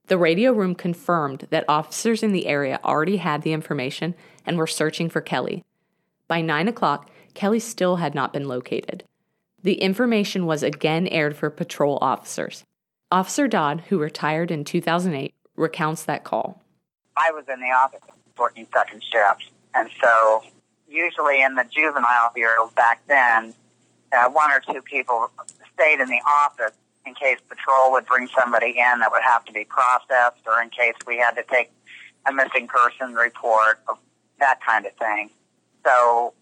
The 0.09 0.19
radio 0.19 0.53
room 0.53 0.77
confirmed 0.77 1.49
that 1.51 1.65
officers 1.69 2.23
in 2.23 2.33
the 2.33 2.47
area 2.47 2.79
already 2.85 3.17
had 3.17 3.43
the 3.43 3.53
information 3.53 4.15
and 4.45 4.57
were 4.57 4.67
searching 4.67 5.09
for 5.09 5.21
Kelly. 5.21 5.65
By 6.29 6.43
9 6.43 6.69
o'clock, 6.69 7.11
Kelly 7.35 7.59
still 7.59 7.97
had 7.97 8.15
not 8.15 8.33
been 8.33 8.47
located. 8.47 9.03
The 9.63 9.81
information 9.81 10.47
was 10.47 10.63
again 10.63 11.09
aired 11.09 11.37
for 11.37 11.51
patrol 11.51 11.99
officers. 12.01 12.65
Officer 13.11 13.49
Dodd, 13.49 13.83
who 13.89 13.99
retired 13.99 14.51
in 14.53 14.65
2008, 14.65 15.35
recounts 15.57 16.05
that 16.05 16.23
call. 16.23 16.63
I 17.17 17.33
was 17.33 17.45
in 17.53 17.61
the 17.61 17.67
office 17.67 18.01
working 18.39 18.67
second 18.73 19.03
shift, 19.03 19.51
and 19.75 19.91
so 20.01 20.43
usually 20.89 21.43
in 21.43 21.55
the 21.57 21.65
juvenile 21.65 22.31
bureau 22.35 22.71
back 22.77 23.03
then, 23.09 23.55
uh, 24.13 24.29
one 24.31 24.51
or 24.53 24.61
two 24.61 24.83
people 24.83 25.31
stayed 25.75 26.01
in 26.01 26.09
the 26.09 26.21
office 26.27 26.77
in 27.07 27.15
case 27.15 27.39
patrol 27.49 27.93
would 27.93 28.07
bring 28.07 28.29
somebody 28.39 28.71
in 28.71 28.99
that 28.99 29.11
would 29.11 29.23
have 29.23 29.45
to 29.45 29.53
be 29.53 29.65
processed 29.65 30.43
or 30.47 30.61
in 30.61 30.71
case 30.71 30.95
we 31.07 31.17
had 31.19 31.33
to 31.33 31.45
take 31.45 31.71
a 32.27 32.33
missing 32.33 32.67
person 32.67 33.15
report, 33.15 33.81
of 33.89 33.99
that 34.41 34.61
kind 34.61 34.85
of 34.85 34.93
thing. 34.95 35.31
So 35.85 36.35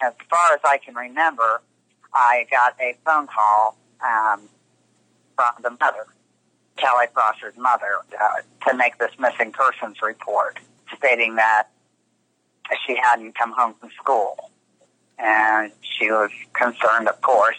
as 0.00 0.14
far 0.30 0.54
as 0.54 0.60
I 0.64 0.78
can 0.78 0.94
remember, 0.94 1.60
I 2.14 2.46
got 2.50 2.74
a 2.80 2.96
phone 3.04 3.26
call 3.26 3.76
um, 4.02 4.48
from 5.36 5.52
the 5.62 5.70
mother, 5.70 6.06
Kelly 6.76 7.06
Prosser's 7.12 7.56
mother, 7.58 7.98
uh, 8.18 8.68
to 8.70 8.76
make 8.76 8.98
this 8.98 9.12
missing 9.18 9.52
persons 9.52 10.00
report, 10.02 10.58
stating 10.96 11.36
that 11.36 11.68
she 12.86 12.96
hadn't 12.96 13.36
come 13.36 13.52
home 13.52 13.74
from 13.74 13.90
school. 13.90 14.50
And 15.18 15.72
she 15.82 16.10
was 16.10 16.30
concerned, 16.54 17.08
of 17.08 17.20
course, 17.20 17.56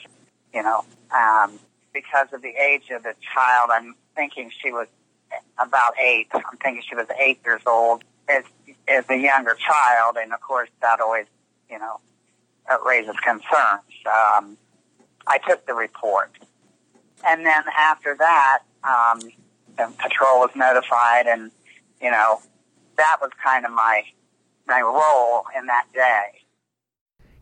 you 0.53 0.63
know, 0.63 0.85
um, 1.15 1.59
because 2.01 2.27
of 2.33 2.41
the 2.41 2.53
age 2.55 2.89
of 2.91 3.03
the 3.03 3.13
child. 3.33 3.69
I'm 3.71 3.95
thinking 4.15 4.51
she 4.61 4.71
was 4.71 4.87
about 5.57 5.93
eight. 5.99 6.27
I'm 6.33 6.57
thinking 6.61 6.83
she 6.87 6.95
was 6.95 7.07
eight 7.19 7.39
years 7.45 7.61
old 7.67 8.03
as, 8.29 8.43
as 8.87 9.05
a 9.09 9.17
younger 9.17 9.55
child. 9.55 10.17
And 10.21 10.33
of 10.33 10.41
course, 10.41 10.69
that 10.81 10.99
always, 11.01 11.25
you 11.69 11.79
know, 11.79 11.99
raises 12.85 13.15
concerns. 13.23 13.91
Um, 14.05 14.57
I 15.27 15.39
took 15.47 15.65
the 15.65 15.73
report. 15.73 16.31
And 17.27 17.45
then 17.45 17.63
after 17.77 18.15
that, 18.17 18.59
um, 18.83 19.19
the 19.77 19.91
patrol 19.97 20.39
was 20.39 20.51
notified 20.55 21.25
and, 21.27 21.51
you 22.01 22.11
know, 22.11 22.39
that 22.97 23.17
was 23.21 23.31
kind 23.43 23.65
of 23.65 23.71
my, 23.71 24.03
my 24.67 24.81
role 24.81 25.43
in 25.57 25.65
that 25.67 25.85
day. 25.93 26.39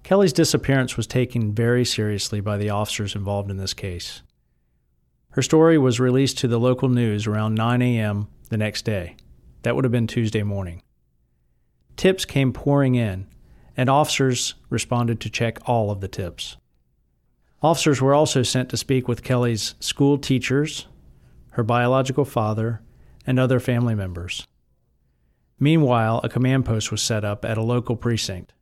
Kelly's 0.04 0.34
disappearance 0.34 0.96
was 0.96 1.06
taken 1.06 1.54
very 1.54 1.84
seriously 1.84 2.40
by 2.40 2.58
the 2.58 2.70
officers 2.70 3.14
involved 3.16 3.52
in 3.52 3.58
this 3.58 3.74
case. 3.74 4.22
Her 5.38 5.44
story 5.44 5.78
was 5.78 6.00
released 6.00 6.40
to 6.40 6.48
the 6.48 6.60
local 6.60 6.90
news 6.90 7.28
around 7.28 7.54
9 7.54 7.80
a.m. 7.84 8.28
the 8.50 8.58
next 8.58 8.86
day. 8.86 9.16
That 9.62 9.76
would 9.76 9.86
have 9.86 9.92
been 9.92 10.08
Tuesday 10.08 10.42
morning. 10.42 10.82
Tips 11.96 12.26
came 12.26 12.52
pouring 12.52 12.96
in, 12.96 13.28
and 13.78 13.88
officers 13.88 14.56
responded 14.72 15.20
to 15.22 15.30
check 15.30 15.60
all 15.70 15.92
of 15.92 16.02
the 16.02 16.08
tips. 16.08 16.58
Officers 17.62 18.02
were 18.02 18.16
also 18.16 18.42
sent 18.42 18.70
to 18.70 18.78
speak 18.78 19.08
with 19.08 19.22
Kelly's 19.22 19.76
school 19.80 20.18
teachers, 20.18 20.88
her 21.52 21.64
biological 21.64 22.26
father, 22.26 22.82
and 23.28 23.38
other 23.38 23.60
family 23.60 23.94
members. 23.94 24.48
Meanwhile, 25.60 26.20
a 26.24 26.30
command 26.30 26.66
post 26.66 26.90
was 26.90 27.04
set 27.04 27.24
up 27.24 27.46
at 27.46 27.60
a 27.60 27.64
local 27.64 27.96
precinct. 27.96 28.54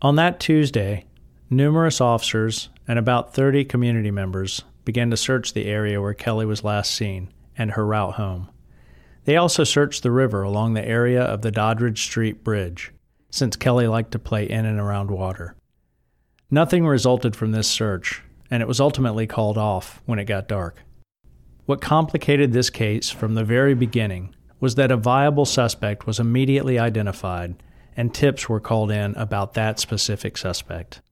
On 0.00 0.16
that 0.16 0.40
Tuesday, 0.40 1.04
numerous 1.50 2.00
officers 2.00 2.70
and 2.86 2.98
about 2.98 3.34
30 3.34 3.66
community 3.66 4.10
members 4.10 4.62
began 4.88 5.10
to 5.10 5.18
search 5.18 5.52
the 5.52 5.66
area 5.66 6.00
where 6.00 6.14
Kelly 6.14 6.46
was 6.46 6.64
last 6.64 6.94
seen 6.94 7.30
and 7.58 7.72
her 7.72 7.84
route 7.84 8.14
home. 8.14 8.48
They 9.26 9.36
also 9.36 9.62
searched 9.62 10.02
the 10.02 10.10
river 10.10 10.42
along 10.42 10.72
the 10.72 10.88
area 10.88 11.22
of 11.22 11.42
the 11.42 11.52
Doddridge 11.52 11.98
Street 11.98 12.42
Bridge, 12.42 12.90
since 13.28 13.54
Kelly 13.54 13.86
liked 13.86 14.12
to 14.12 14.18
play 14.18 14.48
in 14.48 14.64
and 14.64 14.80
around 14.80 15.10
water. 15.10 15.54
Nothing 16.50 16.86
resulted 16.86 17.36
from 17.36 17.52
this 17.52 17.68
search, 17.68 18.22
and 18.50 18.62
it 18.62 18.66
was 18.66 18.80
ultimately 18.80 19.26
called 19.26 19.58
off 19.58 20.00
when 20.06 20.18
it 20.18 20.24
got 20.24 20.48
dark. 20.48 20.82
What 21.66 21.82
complicated 21.82 22.54
this 22.54 22.70
case 22.70 23.10
from 23.10 23.34
the 23.34 23.44
very 23.44 23.74
beginning 23.74 24.34
was 24.58 24.76
that 24.76 24.90
a 24.90 24.96
viable 24.96 25.44
suspect 25.44 26.06
was 26.06 26.18
immediately 26.18 26.78
identified 26.78 27.62
and 27.94 28.14
tips 28.14 28.48
were 28.48 28.58
called 28.58 28.90
in 28.90 29.14
about 29.16 29.52
that 29.52 29.78
specific 29.78 30.38
suspect. 30.38 31.02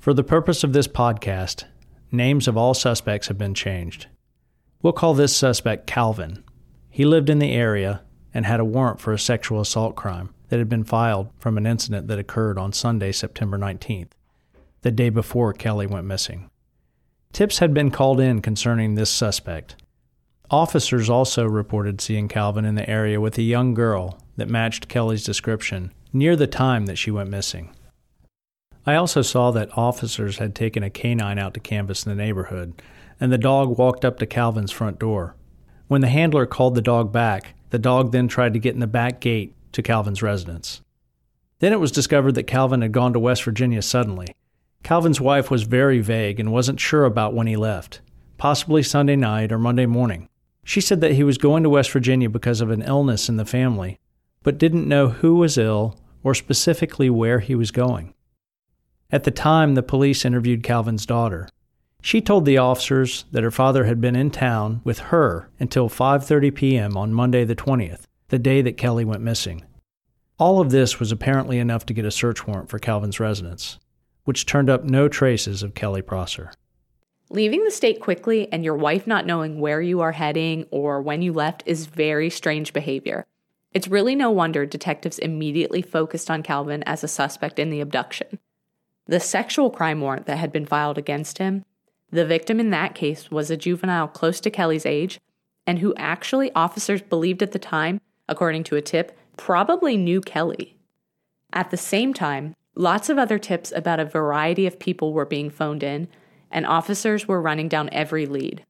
For 0.00 0.14
the 0.14 0.24
purpose 0.24 0.64
of 0.64 0.72
this 0.72 0.88
podcast, 0.88 1.64
names 2.14 2.48
of 2.48 2.56
all 2.56 2.74
suspects 2.74 3.28
have 3.28 3.38
been 3.38 3.54
changed. 3.54 4.06
We'll 4.82 4.92
call 4.92 5.14
this 5.14 5.36
suspect 5.36 5.86
Calvin. 5.86 6.44
He 6.90 7.04
lived 7.04 7.30
in 7.30 7.38
the 7.38 7.52
area 7.52 8.02
and 8.32 8.46
had 8.46 8.60
a 8.60 8.64
warrant 8.64 9.00
for 9.00 9.12
a 9.12 9.18
sexual 9.18 9.60
assault 9.60 9.96
crime 9.96 10.34
that 10.48 10.58
had 10.58 10.68
been 10.68 10.84
filed 10.84 11.30
from 11.38 11.56
an 11.56 11.66
incident 11.66 12.08
that 12.08 12.18
occurred 12.18 12.58
on 12.58 12.72
Sunday, 12.72 13.12
September 13.12 13.58
19th, 13.58 14.10
the 14.82 14.90
day 14.90 15.08
before 15.08 15.52
Kelly 15.52 15.86
went 15.86 16.06
missing. 16.06 16.50
Tips 17.32 17.58
had 17.58 17.74
been 17.74 17.90
called 17.90 18.20
in 18.20 18.40
concerning 18.40 18.94
this 18.94 19.10
suspect. 19.10 19.76
Officers 20.50 21.10
also 21.10 21.44
reported 21.44 22.00
seeing 22.00 22.28
Calvin 22.28 22.64
in 22.64 22.74
the 22.74 22.88
area 22.88 23.20
with 23.20 23.38
a 23.38 23.42
young 23.42 23.74
girl 23.74 24.20
that 24.36 24.48
matched 24.48 24.88
Kelly's 24.88 25.24
description 25.24 25.92
near 26.12 26.36
the 26.36 26.46
time 26.46 26.86
that 26.86 26.98
she 26.98 27.10
went 27.10 27.30
missing. 27.30 27.74
I 28.86 28.96
also 28.96 29.22
saw 29.22 29.50
that 29.52 29.76
officers 29.78 30.38
had 30.38 30.54
taken 30.54 30.82
a 30.82 30.90
canine 30.90 31.38
out 31.38 31.54
to 31.54 31.60
canvass 31.60 32.04
the 32.04 32.14
neighborhood, 32.14 32.82
and 33.18 33.32
the 33.32 33.38
dog 33.38 33.78
walked 33.78 34.04
up 34.04 34.18
to 34.18 34.26
Calvin's 34.26 34.72
front 34.72 34.98
door. 34.98 35.36
When 35.88 36.02
the 36.02 36.08
handler 36.08 36.44
called 36.44 36.74
the 36.74 36.82
dog 36.82 37.10
back, 37.10 37.54
the 37.70 37.78
dog 37.78 38.12
then 38.12 38.28
tried 38.28 38.52
to 38.52 38.58
get 38.58 38.74
in 38.74 38.80
the 38.80 38.86
back 38.86 39.20
gate 39.20 39.54
to 39.72 39.82
Calvin's 39.82 40.22
residence. 40.22 40.82
Then 41.60 41.72
it 41.72 41.80
was 41.80 41.92
discovered 41.92 42.32
that 42.32 42.44
Calvin 42.44 42.82
had 42.82 42.92
gone 42.92 43.12
to 43.14 43.18
West 43.18 43.44
Virginia 43.44 43.80
suddenly. 43.80 44.34
Calvin's 44.82 45.20
wife 45.20 45.50
was 45.50 45.62
very 45.62 46.00
vague 46.00 46.38
and 46.38 46.52
wasn't 46.52 46.78
sure 46.78 47.06
about 47.06 47.32
when 47.32 47.46
he 47.46 47.56
left, 47.56 48.02
possibly 48.36 48.82
Sunday 48.82 49.16
night 49.16 49.50
or 49.50 49.58
Monday 49.58 49.86
morning. 49.86 50.28
She 50.62 50.82
said 50.82 51.00
that 51.00 51.12
he 51.12 51.24
was 51.24 51.38
going 51.38 51.62
to 51.62 51.70
West 51.70 51.90
Virginia 51.90 52.28
because 52.28 52.60
of 52.60 52.70
an 52.70 52.82
illness 52.82 53.30
in 53.30 53.36
the 53.36 53.46
family, 53.46 53.98
but 54.42 54.58
didn't 54.58 54.88
know 54.88 55.08
who 55.08 55.36
was 55.36 55.56
ill 55.56 55.98
or 56.22 56.34
specifically 56.34 57.08
where 57.08 57.38
he 57.38 57.54
was 57.54 57.70
going. 57.70 58.12
At 59.14 59.22
the 59.22 59.30
time, 59.30 59.76
the 59.76 59.82
police 59.84 60.24
interviewed 60.24 60.64
Calvin's 60.64 61.06
daughter. 61.06 61.48
She 62.02 62.20
told 62.20 62.44
the 62.44 62.58
officers 62.58 63.26
that 63.30 63.44
her 63.44 63.52
father 63.52 63.84
had 63.84 64.00
been 64.00 64.16
in 64.16 64.32
town 64.32 64.80
with 64.82 64.98
her 64.98 65.48
until 65.60 65.88
5:30 65.88 66.52
p.m. 66.52 66.96
on 66.96 67.14
Monday 67.14 67.44
the 67.44 67.54
20th, 67.54 68.06
the 68.30 68.40
day 68.40 68.60
that 68.62 68.76
Kelly 68.76 69.04
went 69.04 69.22
missing. 69.22 69.62
All 70.36 70.60
of 70.60 70.72
this 70.72 70.98
was 70.98 71.12
apparently 71.12 71.60
enough 71.60 71.86
to 71.86 71.94
get 71.94 72.04
a 72.04 72.10
search 72.10 72.44
warrant 72.44 72.68
for 72.68 72.80
Calvin's 72.80 73.20
residence, 73.20 73.78
which 74.24 74.46
turned 74.46 74.68
up 74.68 74.82
no 74.82 75.06
traces 75.06 75.62
of 75.62 75.76
Kelly 75.76 76.02
Prosser. 76.02 76.50
Leaving 77.30 77.62
the 77.62 77.70
state 77.70 78.00
quickly 78.00 78.52
and 78.52 78.64
your 78.64 78.76
wife 78.76 79.06
not 79.06 79.26
knowing 79.26 79.60
where 79.60 79.80
you 79.80 80.00
are 80.00 80.10
heading 80.10 80.66
or 80.72 81.00
when 81.00 81.22
you 81.22 81.32
left 81.32 81.62
is 81.66 81.86
very 81.86 82.30
strange 82.30 82.72
behavior. 82.72 83.24
It's 83.72 83.86
really 83.86 84.16
no 84.16 84.32
wonder 84.32 84.66
detectives 84.66 85.20
immediately 85.20 85.82
focused 85.82 86.32
on 86.32 86.42
Calvin 86.42 86.82
as 86.82 87.04
a 87.04 87.08
suspect 87.08 87.60
in 87.60 87.70
the 87.70 87.80
abduction. 87.80 88.40
The 89.06 89.20
sexual 89.20 89.70
crime 89.70 90.00
warrant 90.00 90.26
that 90.26 90.38
had 90.38 90.52
been 90.52 90.66
filed 90.66 90.98
against 90.98 91.38
him 91.38 91.64
the 92.14 92.24
victim 92.24 92.60
in 92.60 92.70
that 92.70 92.94
case 92.94 93.28
was 93.28 93.50
a 93.50 93.56
juvenile 93.56 94.06
close 94.06 94.38
to 94.40 94.50
Kelly's 94.50 94.86
age 94.86 95.20
and 95.66 95.80
who 95.80 95.92
actually 95.96 96.52
officers 96.54 97.02
believed 97.02 97.42
at 97.42 97.50
the 97.50 97.58
time, 97.58 98.00
according 98.28 98.62
to 98.64 98.76
a 98.76 98.82
tip, 98.82 99.18
probably 99.36 99.96
knew 99.96 100.20
Kelly. 100.20 100.76
At 101.52 101.72
the 101.72 101.76
same 101.76 102.14
time, 102.14 102.54
lots 102.76 103.08
of 103.08 103.18
other 103.18 103.38
tips 103.38 103.72
about 103.74 103.98
a 103.98 104.04
variety 104.04 104.64
of 104.64 104.78
people 104.78 105.12
were 105.12 105.24
being 105.24 105.50
phoned 105.50 105.82
in, 105.82 106.06
and 106.52 106.64
officers 106.64 107.26
were 107.26 107.42
running 107.42 107.68
down 107.68 107.88
every 107.90 108.26
lead. 108.26 108.64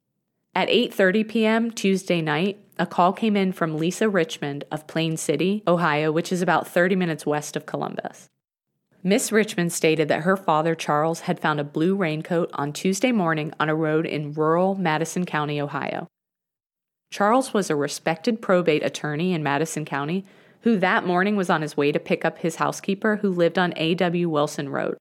At 0.54 0.68
8:30 0.68 1.28
p.m. 1.28 1.70
Tuesday 1.70 2.22
night, 2.22 2.58
a 2.78 2.86
call 2.86 3.12
came 3.12 3.36
in 3.36 3.52
from 3.52 3.76
Lisa 3.76 4.08
Richmond 4.08 4.64
of 4.72 4.86
Plain 4.86 5.18
City, 5.18 5.62
Ohio, 5.68 6.10
which 6.10 6.32
is 6.32 6.40
about 6.40 6.66
30 6.66 6.96
minutes 6.96 7.26
west 7.26 7.56
of 7.56 7.66
Columbus. 7.66 8.30
Miss 9.06 9.30
Richmond 9.30 9.70
stated 9.70 10.08
that 10.08 10.22
her 10.22 10.34
father, 10.34 10.74
Charles, 10.74 11.20
had 11.20 11.38
found 11.38 11.60
a 11.60 11.64
blue 11.64 11.94
raincoat 11.94 12.50
on 12.54 12.72
Tuesday 12.72 13.12
morning 13.12 13.52
on 13.60 13.68
a 13.68 13.74
road 13.74 14.06
in 14.06 14.32
rural 14.32 14.74
Madison 14.74 15.26
County, 15.26 15.60
Ohio. 15.60 16.08
Charles 17.10 17.52
was 17.52 17.68
a 17.68 17.76
respected 17.76 18.40
probate 18.40 18.82
attorney 18.82 19.34
in 19.34 19.42
Madison 19.42 19.84
County 19.84 20.24
who 20.62 20.78
that 20.78 21.06
morning 21.06 21.36
was 21.36 21.50
on 21.50 21.60
his 21.60 21.76
way 21.76 21.92
to 21.92 22.00
pick 22.00 22.24
up 22.24 22.38
his 22.38 22.56
housekeeper 22.56 23.16
who 23.16 23.28
lived 23.28 23.58
on 23.58 23.74
A.W. 23.76 24.30
Wilson 24.30 24.70
Road. 24.70 24.96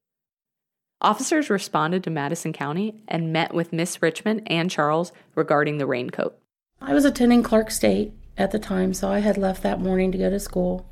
Officers 1.00 1.48
responded 1.48 2.04
to 2.04 2.10
Madison 2.10 2.52
County 2.52 2.94
and 3.08 3.32
met 3.32 3.54
with 3.54 3.72
Miss 3.72 4.02
Richmond 4.02 4.42
and 4.46 4.70
Charles 4.70 5.10
regarding 5.34 5.78
the 5.78 5.86
raincoat. 5.86 6.38
I 6.82 6.92
was 6.92 7.06
attending 7.06 7.42
Clark 7.42 7.70
State 7.70 8.12
at 8.36 8.50
the 8.50 8.58
time, 8.58 8.92
so 8.92 9.08
I 9.08 9.20
had 9.20 9.38
left 9.38 9.62
that 9.62 9.80
morning 9.80 10.12
to 10.12 10.18
go 10.18 10.28
to 10.28 10.38
school 10.38 10.84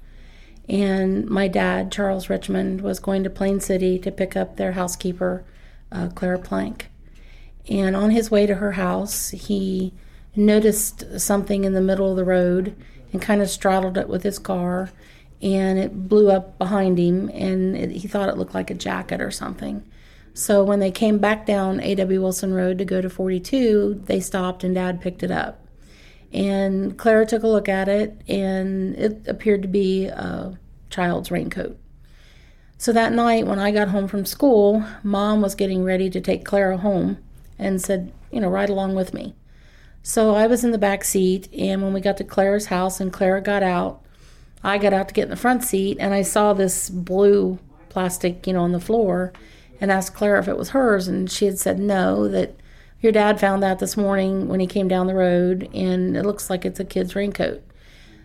and 0.69 1.29
my 1.29 1.49
dad, 1.49 1.91
Charles 1.91 2.31
Richmond, 2.31 2.81
was 2.81 3.01
going 3.01 3.25
to 3.25 3.31
Plain 3.31 3.61
City 3.61 3.99
to 3.99 4.11
pick 4.11 4.37
up 4.37 4.57
their 4.57 4.73
housekeeper, 4.73 5.45
uh, 5.91 6.09
Clara 6.15 6.39
Plank. 6.39 6.91
And 7.69 7.95
on 7.95 8.11
his 8.11 8.31
way 8.31 8.47
to 8.47 8.57
her 8.57 8.73
house, 8.73 9.31
he 9.31 9.93
noticed 10.35 11.21
something 11.21 11.65
in 11.65 11.73
the 11.73 11.81
middle 11.81 12.11
of 12.11 12.17
the 12.17 12.25
road 12.25 12.75
and 13.13 13.21
kind 13.21 13.43
of 13.43 13.51
straddled 13.51 13.99
it 13.99 14.09
with 14.09 14.23
his 14.23 14.39
car, 14.39 14.91
and 15.43 15.79
it 15.79 16.09
blew 16.09 16.31
up 16.31 16.57
behind 16.59 16.99
him, 16.99 17.29
and 17.35 17.77
it, 17.77 17.91
he 17.91 18.09
thought 18.09 18.29
it 18.29 18.39
looked 18.39 18.55
like 18.55 18.71
a 18.71 18.75
jacket 18.75 19.21
or 19.21 19.31
something. 19.31 19.85
So 20.35 20.65
when 20.65 20.81
they 20.81 20.91
came 20.91 21.19
back 21.19 21.45
down 21.45 21.81
A.W. 21.81 22.21
Wilson 22.21 22.55
Road 22.55 22.79
to 22.79 22.85
go 22.85 23.03
to 23.03 23.11
42, 23.11 24.03
they 24.07 24.21
stopped 24.21 24.65
and 24.65 24.75
Dad 24.75 25.01
picked 25.01 25.23
it 25.23 25.31
up. 25.31 25.59
And 26.33 26.97
Clara 26.97 27.27
took 27.27 27.43
a 27.43 27.49
look 27.49 27.69
at 27.69 27.89
it, 27.89 28.21
and 28.27 28.95
it 28.97 29.29
appeared 29.29 29.63
to 29.63 29.69
be 29.69 30.07
a 30.07 30.59
child's 30.89 31.31
raincoat. 31.31 31.79
So 32.79 32.93
that 32.93 33.13
night, 33.13 33.47
when 33.47 33.59
I 33.59 33.71
got 33.71 33.89
home 33.89 34.09
from 34.09 34.25
school, 34.25 34.85
Mom 35.03 35.43
was 35.43 35.55
getting 35.55 35.85
ready 35.85 36.09
to 36.11 36.21
take 36.21 36.45
Clara 36.45 36.79
home 36.79 37.19
and 37.59 37.81
said, 37.81 38.13
you 38.31 38.41
know, 38.41 38.49
ride 38.49 38.71
along 38.71 38.95
with 38.95 39.15
me. 39.15 39.35
So 40.03 40.35
I 40.35 40.47
was 40.49 40.65
in 40.65 40.73
the 40.73 40.79
back 40.79 41.05
seat, 41.05 41.49
and 41.53 41.83
when 41.83 41.93
we 41.93 42.01
got 42.01 42.17
to 42.17 42.25
Clara's 42.25 42.67
house 42.67 42.99
and 42.99 43.13
Clara 43.13 43.41
got 43.41 43.63
out, 43.63 44.03
I 44.65 44.79
got 44.79 44.93
out 44.93 45.09
to 45.09 45.15
get 45.15 45.25
in 45.25 45.31
the 45.31 45.37
front 45.37 45.63
seat, 45.63 45.99
and 46.01 46.15
I 46.15 46.23
saw 46.23 46.55
this 46.55 46.89
blue 46.89 47.59
plastic, 47.89 48.47
you 48.47 48.55
know, 48.55 48.63
on 48.63 48.73
the 48.73 48.81
floor, 48.81 49.33
and 49.81 49.93
asked 49.93 50.15
Clara 50.15 50.41
if 50.41 50.49
it 50.49 50.57
was 50.57 50.71
hers, 50.71 51.07
and 51.07 51.31
she 51.31 51.45
had 51.45 51.59
said 51.59 51.79
no, 51.79 52.27
that 52.29 52.57
your 53.03 53.13
dad 53.13 53.39
found 53.39 53.63
that 53.63 53.81
this 53.81 53.97
morning 53.97 54.49
when 54.49 54.61
he 54.61 54.67
came 54.67 54.89
down 54.89 55.09
the 55.09 55.15
road, 55.15 55.69
and 55.75 56.17
it 56.17 56.25
looks 56.25 56.49
like 56.49 56.65
it's 56.65 56.81
a 56.81 56.85
kid's 56.85 57.15
raincoat. 57.15 57.63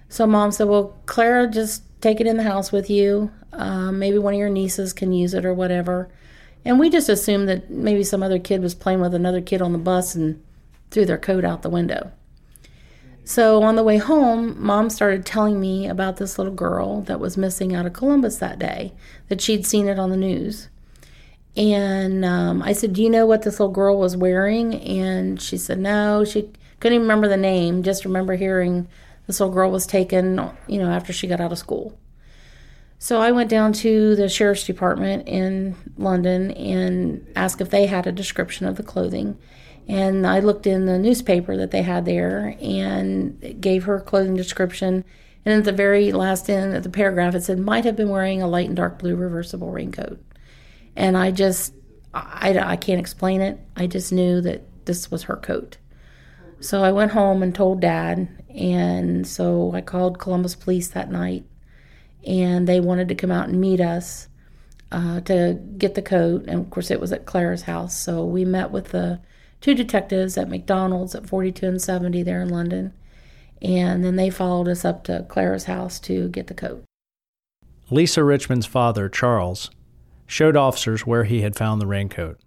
So 0.07 0.25
mom 0.25 0.51
said, 0.51 0.67
well, 0.67 0.95
Clara, 1.05 1.47
just 1.47 1.83
take 1.99 2.21
it 2.21 2.27
in 2.27 2.37
the 2.37 2.43
house 2.43 2.71
with 2.71 2.89
you. 2.89 3.31
Um, 3.51 3.99
maybe 3.99 4.19
one 4.19 4.33
of 4.33 4.39
your 4.39 4.49
nieces 4.49 4.93
can 4.93 5.11
use 5.11 5.33
it 5.33 5.45
or 5.45 5.53
whatever. 5.53 6.09
And 6.63 6.79
we 6.79 6.89
just 6.89 7.09
assumed 7.09 7.49
that 7.49 7.69
maybe 7.69 8.03
some 8.03 8.21
other 8.23 8.39
kid 8.39 8.61
was 8.61 8.75
playing 8.75 9.01
with 9.01 9.13
another 9.13 9.41
kid 9.41 9.61
on 9.61 9.71
the 9.71 9.77
bus 9.77 10.15
and 10.15 10.43
threw 10.91 11.05
their 11.05 11.17
coat 11.17 11.43
out 11.43 11.61
the 11.61 11.69
window. 11.69 12.11
So 13.23 13.63
on 13.63 13.75
the 13.75 13.83
way 13.83 13.97
home, 13.97 14.55
mom 14.57 14.89
started 14.89 15.25
telling 15.25 15.59
me 15.59 15.87
about 15.87 16.15
this 16.17 16.37
little 16.37 16.53
girl 16.53 17.01
that 17.01 17.19
was 17.19 17.35
missing 17.35 17.75
out 17.75 17.85
of 17.85 17.93
Columbus 17.93 18.37
that 18.37 18.59
day, 18.59 18.93
that 19.27 19.41
she'd 19.41 19.65
seen 19.65 19.87
it 19.87 19.99
on 19.99 20.11
the 20.11 20.17
news. 20.17 20.69
And 21.57 22.23
um, 22.23 22.61
I 22.61 22.73
said, 22.73 22.93
Do 22.93 23.01
you 23.01 23.09
know 23.09 23.25
what 23.25 23.41
this 23.41 23.59
little 23.59 23.73
girl 23.73 23.97
was 23.97 24.15
wearing? 24.15 24.75
And 24.75 25.41
she 25.41 25.57
said, 25.57 25.79
No, 25.79 26.23
she 26.23 26.51
couldn't 26.79 26.95
even 26.95 27.07
remember 27.07 27.27
the 27.27 27.35
name, 27.35 27.81
just 27.81 28.05
remember 28.05 28.35
hearing 28.35 28.87
this 29.25 29.39
little 29.39 29.53
girl 29.53 29.71
was 29.71 29.87
taken, 29.87 30.51
you 30.67 30.79
know, 30.79 30.89
after 30.89 31.11
she 31.11 31.27
got 31.27 31.41
out 31.41 31.51
of 31.51 31.57
school. 31.57 31.97
So 32.99 33.21
I 33.21 33.31
went 33.31 33.49
down 33.49 33.73
to 33.73 34.15
the 34.15 34.29
sheriff's 34.29 34.63
department 34.63 35.27
in 35.27 35.75
London 35.97 36.51
and 36.51 37.27
asked 37.35 37.61
if 37.61 37.69
they 37.69 37.87
had 37.87 38.07
a 38.07 38.11
description 38.11 38.65
of 38.65 38.75
the 38.75 38.83
clothing. 38.83 39.37
And 39.87 40.25
I 40.25 40.39
looked 40.39 40.67
in 40.67 40.85
the 40.85 40.97
newspaper 40.97 41.55
that 41.57 41.71
they 41.71 41.83
had 41.83 42.05
there 42.05 42.55
and 42.61 43.61
gave 43.61 43.83
her 43.83 43.99
clothing 43.99 44.35
description. 44.35 45.05
And 45.45 45.59
at 45.59 45.63
the 45.63 45.71
very 45.71 46.11
last 46.11 46.49
end 46.49 46.75
of 46.75 46.83
the 46.83 46.89
paragraph, 46.89 47.35
it 47.35 47.43
said, 47.43 47.59
might 47.59 47.85
have 47.85 47.95
been 47.95 48.09
wearing 48.09 48.41
a 48.41 48.47
light 48.47 48.67
and 48.67 48.75
dark 48.75 48.99
blue 48.99 49.15
reversible 49.15 49.71
raincoat. 49.71 50.19
And 50.97 51.15
I 51.15 51.31
just, 51.31 51.73
I, 52.13 52.57
I 52.59 52.75
can't 52.75 52.99
explain 52.99 53.39
it. 53.39 53.59
I 53.75 53.85
just 53.85 54.11
knew 54.11 54.41
that 54.41 54.63
this 54.85 55.11
was 55.11 55.23
her 55.23 55.37
coat. 55.37 55.77
So 56.59 56.83
I 56.83 56.91
went 56.91 57.11
home 57.11 57.43
and 57.43 57.53
told 57.53 57.79
dad. 57.79 58.27
And 58.49 59.25
so 59.27 59.71
I 59.75 59.81
called 59.81 60.19
Columbus 60.19 60.55
Police 60.55 60.87
that 60.89 61.11
night 61.11 61.45
and 62.25 62.67
they 62.67 62.79
wanted 62.79 63.07
to 63.09 63.15
come 63.15 63.31
out 63.31 63.47
and 63.47 63.61
meet 63.61 63.79
us 63.79 64.27
uh, 64.91 65.21
to 65.21 65.59
get 65.77 65.93
the 65.93 66.01
coat. 66.01 66.45
And 66.47 66.59
of 66.61 66.69
course, 66.71 66.89
it 66.89 66.99
was 66.99 67.11
at 67.11 67.27
Clara's 67.27 67.63
house. 67.63 67.95
So 67.95 68.25
we 68.25 68.43
met 68.43 68.71
with 68.71 68.89
the 68.89 69.21
two 69.61 69.75
detectives 69.75 70.35
at 70.35 70.49
McDonald's 70.49 71.13
at 71.13 71.27
42 71.27 71.67
and 71.67 71.81
70 71.81 72.23
there 72.23 72.41
in 72.41 72.49
London. 72.49 72.93
And 73.61 74.03
then 74.03 74.15
they 74.15 74.31
followed 74.31 74.67
us 74.67 74.83
up 74.83 75.03
to 75.03 75.25
Clara's 75.29 75.65
house 75.65 75.99
to 76.01 76.29
get 76.29 76.47
the 76.47 76.53
coat. 76.55 76.83
Lisa 77.89 78.23
Richmond's 78.23 78.65
father, 78.65 79.07
Charles, 79.07 79.69
showed 80.27 80.55
officers 80.55 81.07
where 81.07 81.23
he 81.23 81.41
had 81.41 81.55
found 81.55 81.81
the 81.81 81.87
raincoat. 81.87 82.39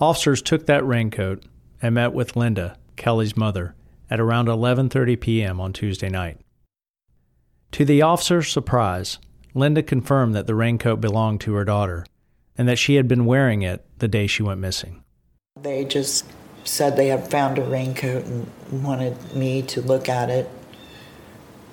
Officers 0.00 0.42
took 0.42 0.66
that 0.66 0.86
raincoat 0.86 1.44
and 1.80 1.94
met 1.94 2.12
with 2.12 2.36
Linda, 2.36 2.76
Kelly's 2.96 3.36
mother, 3.36 3.74
at 4.10 4.20
around 4.20 4.48
11:30 4.48 5.20
p.m. 5.20 5.60
on 5.60 5.72
Tuesday 5.72 6.08
night. 6.08 6.38
To 7.72 7.84
the 7.84 8.02
officer's 8.02 8.48
surprise, 8.48 9.18
Linda 9.54 9.82
confirmed 9.82 10.34
that 10.34 10.46
the 10.46 10.54
raincoat 10.54 11.00
belonged 11.00 11.40
to 11.42 11.54
her 11.54 11.64
daughter 11.64 12.04
and 12.56 12.68
that 12.68 12.78
she 12.78 12.96
had 12.96 13.06
been 13.06 13.24
wearing 13.24 13.62
it 13.62 13.84
the 13.98 14.08
day 14.08 14.26
she 14.26 14.42
went 14.42 14.60
missing. 14.60 15.02
They 15.60 15.84
just 15.84 16.24
said 16.64 16.96
they 16.96 17.08
had 17.08 17.30
found 17.30 17.58
a 17.58 17.62
raincoat 17.62 18.24
and 18.24 18.50
wanted 18.70 19.34
me 19.34 19.62
to 19.62 19.80
look 19.80 20.08
at 20.08 20.30
it 20.30 20.50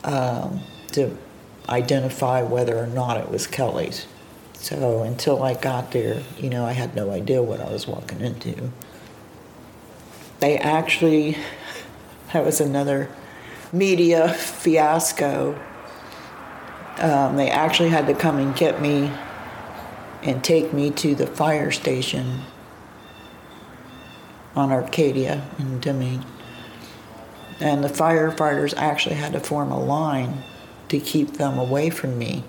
um, 0.04 0.62
to 0.92 1.18
identify 1.68 2.42
whether 2.42 2.78
or 2.78 2.88
not 2.88 3.18
it 3.18 3.30
was 3.30 3.48
Kelly's. 3.48 4.06
So 4.66 5.04
until 5.04 5.44
I 5.44 5.54
got 5.54 5.92
there, 5.92 6.24
you 6.40 6.50
know, 6.50 6.66
I 6.66 6.72
had 6.72 6.96
no 6.96 7.12
idea 7.12 7.44
what 7.44 7.62
I 7.62 7.70
was 7.70 7.86
walking 7.86 8.20
into. 8.22 8.72
They 10.40 10.58
actually, 10.58 11.38
that 12.34 12.44
was 12.44 12.60
another 12.60 13.12
media 13.72 14.28
fiasco 14.34 15.56
um, 16.98 17.36
they 17.36 17.52
actually 17.52 17.90
had 17.90 18.08
to 18.08 18.16
come 18.16 18.40
and 18.40 18.56
get 18.56 18.82
me 18.82 19.12
and 20.24 20.44
take 20.44 20.74
me 20.74 20.90
to 20.90 21.14
the 21.14 21.28
fire 21.28 21.70
station 21.70 22.40
on 24.56 24.72
Arcadia 24.72 25.48
in 25.60 25.80
Deming. 25.80 26.26
And 27.60 27.84
the 27.84 27.90
firefighters 27.90 28.74
actually 28.76 29.16
had 29.16 29.34
to 29.34 29.40
form 29.40 29.72
a 29.72 29.80
line 29.80 30.42
to 30.88 31.00
keep 31.00 31.34
them 31.34 31.60
away 31.60 31.92
from 31.92 32.18
me 32.18 32.46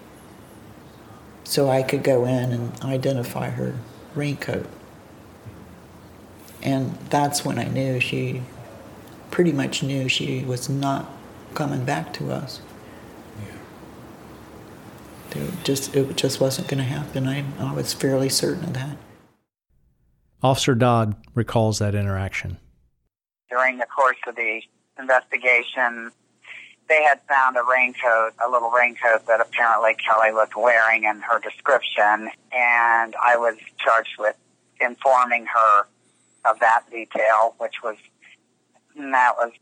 so 1.47 1.71
I 1.71 1.83
could 1.83 2.03
go 2.03 2.25
in 2.25 2.51
and 2.51 2.83
identify 2.83 3.51
her 3.51 3.77
raincoat. 4.15 4.67
And 6.61 6.99
that's 7.09 7.45
when 7.45 7.59
I 7.59 7.65
knew 7.65 8.01
she 8.01 8.43
pretty 9.31 9.53
much 9.53 9.83
knew 9.83 10.09
she 10.09 10.45
was 10.45 10.69
not 10.69 11.09
coming 11.55 11.85
back 11.85 12.13
to 12.15 12.33
us. 12.33 12.61
Yeah. 15.31 15.43
It 15.43 15.51
just 15.63 15.95
it 15.95 16.17
just 16.17 16.41
wasn't 16.41 16.67
going 16.67 16.79
to 16.79 16.85
happen. 16.85 17.29
I, 17.29 17.45
I 17.61 17.73
was 17.73 17.93
fairly 17.93 18.29
certain 18.29 18.65
of 18.65 18.73
that. 18.75 18.97
Officer 20.43 20.75
Dodd 20.75 21.15
recalls 21.35 21.79
that 21.79 21.95
interaction. 21.95 22.59
During 23.49 23.79
the 23.79 23.87
course 23.87 24.17
of 24.27 24.35
the 24.35 24.63
investigation, 24.99 26.11
they 26.89 27.03
had 27.03 27.21
found 27.29 27.57
a 27.57 27.63
raincoat, 27.69 28.35
a 28.45 28.49
little 28.51 28.71
raincoat 28.71 29.27
that 29.27 29.41
apparently 29.41 29.95
Kelly 29.95 30.33
was 30.33 30.49
wearing 30.57 31.05
in 31.05 31.21
her 31.21 31.39
description, 31.41 32.31
and 32.53 33.15
I 33.23 33.37
was 33.37 33.57
charged 33.79 34.17
with 34.19 34.37
informing 34.81 35.47
her 35.47 35.87
of 36.45 36.61
that 36.61 36.83
detail, 36.91 37.55
which 37.59 37.83
was 37.83 37.97
that 38.97 39.33
was 39.37 39.53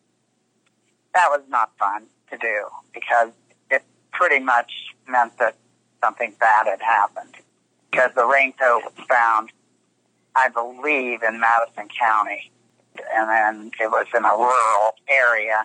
that 1.15 1.29
was 1.31 1.43
not 1.49 1.71
fun 1.79 2.07
to 2.31 2.37
do 2.37 2.65
because 2.93 3.31
it 3.71 3.83
pretty 4.13 4.45
much 4.45 4.73
meant 5.09 5.37
that 5.39 5.57
something 6.03 6.35
bad 6.39 6.67
had 6.67 6.81
happened. 6.81 7.35
Because 7.91 8.11
the 8.15 8.27
raincoat 8.27 8.83
was 8.85 9.07
found, 9.09 9.51
I 10.35 10.49
believe, 10.49 11.23
in 11.23 11.41
Madison 11.41 11.89
County, 11.97 12.51
and 13.15 13.29
then 13.29 13.71
it 13.81 13.89
was 13.89 14.07
in 14.15 14.25
a 14.25 14.37
rural 14.37 14.95
area, 15.09 15.65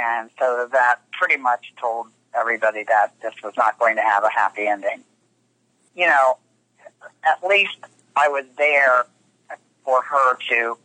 and 0.00 0.30
so 0.38 0.68
that 0.72 1.00
pretty 1.12 1.36
much 1.36 1.72
told 1.78 2.06
everybody 2.34 2.84
that 2.84 3.12
this 3.22 3.34
was 3.42 3.52
not 3.56 3.78
going 3.78 3.96
to 3.96 4.02
have 4.02 4.24
a 4.24 4.30
happy 4.30 4.66
ending. 4.66 5.04
You 5.94 6.06
know, 6.06 6.38
at 7.24 7.46
least 7.46 7.76
I 8.16 8.28
was 8.28 8.44
there 8.56 9.04
for 9.84 10.02
her 10.02 10.36
to 10.50 10.78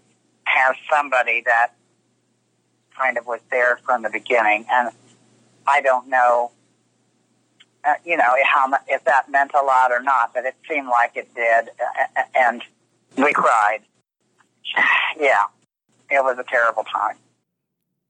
have 0.43 0.75
somebody 0.91 1.43
that 1.45 1.73
kind 2.97 3.17
of 3.17 3.25
was 3.25 3.39
there 3.51 3.77
from 3.77 4.01
the 4.01 4.09
beginning, 4.09 4.65
and 4.69 4.89
I 5.67 5.81
don't 5.81 6.07
know 6.07 6.51
uh, 7.85 7.93
you 8.03 8.17
know, 8.17 8.33
how 8.43 8.71
if 8.87 9.03
that 9.03 9.29
meant 9.29 9.51
a 9.53 9.63
lot 9.63 9.91
or 9.91 10.01
not, 10.01 10.33
but 10.33 10.45
it 10.45 10.55
seemed 10.67 10.87
like 10.87 11.15
it 11.15 11.33
did, 11.35 11.69
and 12.35 12.61
we 13.17 13.33
cried. 13.33 13.79
Yeah, 15.17 15.45
it 16.11 16.21
was 16.21 16.37
a 16.37 16.43
terrible 16.43 16.83
time. 16.83 17.15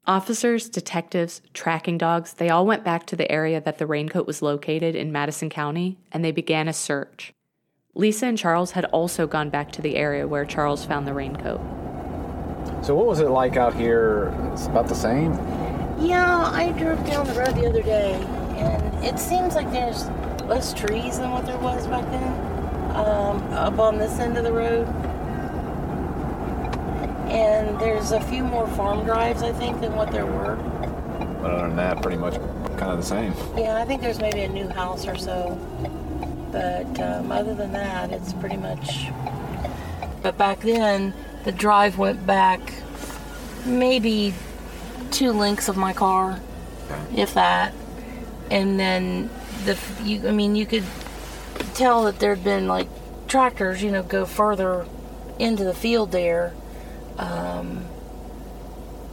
Officers, 0.08 0.70
detectives, 0.70 1.42
tracking 1.56 1.98
dogs, 1.98 2.34
they 2.34 2.50
all 2.50 2.64
went 2.64 2.84
back 2.84 3.08
to 3.08 3.16
the 3.16 3.32
area 3.32 3.60
that 3.60 3.80
the 3.80 3.88
raincoat 3.88 4.28
was 4.28 4.44
located 4.44 4.96
in 4.96 5.12
Madison 5.12 5.50
County 5.50 5.98
and 6.12 6.24
they 6.24 6.32
began 6.32 6.68
a 6.68 6.74
search. 6.74 7.34
Lisa 7.96 8.28
and 8.28 8.38
Charles 8.38 8.72
had 8.72 8.86
also 8.86 9.26
gone 9.26 9.50
back 9.50 9.72
to 9.72 9.82
the 9.82 9.96
area 9.96 10.28
where 10.28 10.46
Charles 10.46 10.86
found 10.86 11.08
the 11.08 11.14
raincoat. 11.14 11.60
So, 12.84 12.94
what 12.94 13.08
was 13.08 13.20
it 13.20 13.30
like 13.30 13.58
out 13.58 13.74
here? 13.74 14.32
It's 14.54 14.68
about 14.68 14.88
the 14.88 14.96
same? 14.96 15.34
Yeah, 16.00 16.52
I 16.54 16.72
drove 16.78 17.04
down 17.08 17.26
the 17.26 17.34
road 17.34 17.56
the 17.56 17.68
other 17.68 17.82
day 17.82 18.14
and 18.58 19.04
it 19.04 19.18
seems 19.18 19.56
like 19.56 19.72
there's 19.72 20.06
less 20.44 20.72
trees 20.72 21.18
than 21.18 21.32
what 21.32 21.48
there 21.48 21.58
was 21.58 21.88
back 21.88 22.04
then 22.12 22.56
um, 22.96 23.42
up 23.54 23.80
on 23.80 23.98
this 23.98 24.20
end 24.20 24.38
of 24.38 24.44
the 24.44 24.54
road. 24.54 24.86
And 27.28 27.80
there's 27.80 28.12
a 28.12 28.22
few 28.22 28.44
more 28.44 28.68
farm 28.70 29.06
drives, 29.06 29.42
I 29.42 29.52
think, 29.54 29.82
than 29.82 29.96
what 29.96 30.12
there 30.12 30.26
were. 30.26 30.56
But 31.42 31.52
other 31.52 31.68
than 31.68 31.76
that, 31.78 32.02
pretty 32.02 32.18
much 32.18 32.36
kind 32.78 32.92
of 32.92 32.98
the 32.98 33.04
same. 33.04 33.34
Yeah, 33.58 33.82
I 33.82 33.86
think 33.86 34.02
there's 34.02 34.20
maybe 34.20 34.42
a 34.42 34.50
new 34.50 34.68
house 34.68 35.08
or 35.08 35.18
so. 35.18 35.56
But 36.52 37.00
um, 37.00 37.32
other 37.32 37.54
than 37.54 37.72
that, 37.74 38.12
it's 38.12 38.34
pretty 38.34 38.58
much. 38.58 39.08
But 40.22 40.38
back 40.38 40.62
then, 40.62 41.14
the 41.44 41.52
drive 41.52 41.98
went 41.98 42.26
back 42.26 42.62
maybe 43.66 44.34
two 45.12 45.32
lengths 45.32 45.68
of 45.70 45.78
my 45.78 45.94
car, 45.94 46.40
if 47.16 47.34
that 47.34 47.74
and 48.52 48.80
then 48.80 49.30
the 49.66 49.78
you 50.04 50.28
I 50.28 50.32
mean 50.32 50.56
you 50.56 50.66
could 50.66 50.84
tell 51.74 52.04
that 52.06 52.20
there'd 52.20 52.44
been 52.44 52.68
like 52.68 52.88
tractors, 53.28 53.82
you 53.82 53.92
know, 53.92 54.04
go 54.04 54.26
further 54.26 54.86
into 55.40 55.64
the 55.64 55.74
field 55.74 56.12
there, 56.12 56.54
Um, 57.18 57.86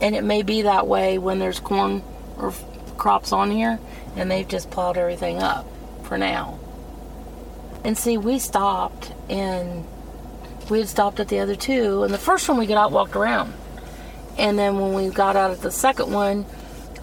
and 0.01 0.15
it 0.17 0.25
may 0.25 0.43
be 0.43 0.63
that 0.63 0.87
way 0.87 1.19
when 1.19 1.39
there's 1.39 1.61
corn 1.61 2.03
or 2.37 2.49
f- 2.49 2.65
crops 2.97 3.33
on 3.33 3.51
here, 3.51 3.79
and 4.17 4.31
they've 4.31 4.47
just 4.47 4.71
plowed 4.71 4.99
everything 4.99 5.41
up 5.41 5.67
for 6.03 6.19
now. 6.19 6.59
And 7.85 7.97
see, 7.97 8.19
we 8.19 8.39
stopped, 8.39 9.13
and 9.29 9.87
we 10.71 10.81
had 10.81 10.89
stopped 10.89 11.21
at 11.21 11.29
the 11.29 11.41
other 11.41 11.57
two, 11.57 12.03
and 12.03 12.13
the 12.13 12.19
first 12.19 12.49
one 12.49 12.59
we 12.59 12.67
got 12.67 12.77
out, 12.77 12.93
walked 12.93 13.17
around. 13.17 13.55
And 14.39 14.59
then 14.59 14.79
when 14.79 14.95
we 14.95 15.09
got 15.09 15.37
out 15.37 15.51
at 15.51 15.61
the 15.61 15.71
second 15.71 16.13
one, 16.13 16.47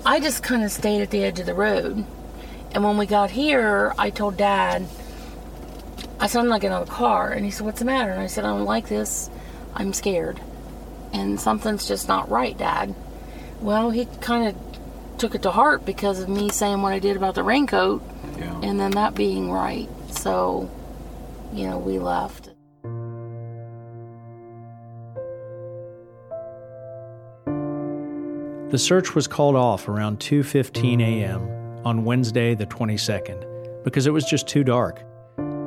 I 0.06 0.20
just 0.20 0.44
kind 0.44 0.64
of 0.64 0.72
stayed 0.72 1.02
at 1.02 1.12
the 1.12 1.24
edge 1.24 1.40
of 1.40 1.46
the 1.46 1.54
road. 1.54 2.06
And 2.72 2.84
when 2.84 2.98
we 2.98 3.06
got 3.06 3.32
here, 3.32 3.94
I 3.98 4.10
told 4.10 4.38
Dad, 4.38 4.88
I 6.20 6.28
said, 6.28 6.40
I'm 6.40 6.50
not 6.50 6.62
getting 6.62 6.76
out 6.76 6.84
of 6.84 6.90
the 6.90 6.96
car. 6.96 7.32
And 7.32 7.46
he 7.46 7.52
said, 7.52 7.66
What's 7.66 7.80
the 7.80 7.86
matter? 7.86 8.12
And 8.12 8.22
I 8.22 8.28
said, 8.28 8.46
I 8.46 8.50
don't 8.50 8.66
like 8.66 8.90
this. 8.90 9.30
I'm 9.74 9.94
scared. 9.94 10.40
And 11.14 11.40
something's 11.40 11.88
just 11.88 12.08
not 12.08 12.30
right, 12.30 12.58
Dad. 12.58 12.94
Well, 13.62 13.90
he 13.92 14.06
kind 14.22 14.48
of 14.48 14.56
took 15.18 15.36
it 15.36 15.42
to 15.42 15.52
heart 15.52 15.86
because 15.86 16.20
of 16.22 16.30
me 16.30 16.50
saying 16.50 16.82
what 16.82 16.94
I 16.94 17.00
did 17.00 17.18
about 17.18 17.36
the 17.36 17.44
raincoat 17.44 18.02
Yeah. 18.38 18.60
and 18.64 18.80
then 18.80 18.92
that 18.92 19.16
being 19.16 19.52
right. 19.52 19.90
So, 20.12 20.70
you 21.54 21.68
know, 21.68 21.78
we 21.78 22.00
left. 22.00 22.52
The 28.72 28.78
search 28.78 29.16
was 29.16 29.28
called 29.28 29.56
off 29.56 29.88
around 29.90 30.20
2:15 30.20 31.02
a.m. 31.02 31.42
on 31.86 32.06
Wednesday 32.06 32.54
the 32.54 32.68
22nd 32.68 33.84
because 33.84 34.06
it 34.06 34.12
was 34.12 34.26
just 34.26 34.48
too 34.48 34.64
dark. 34.64 35.02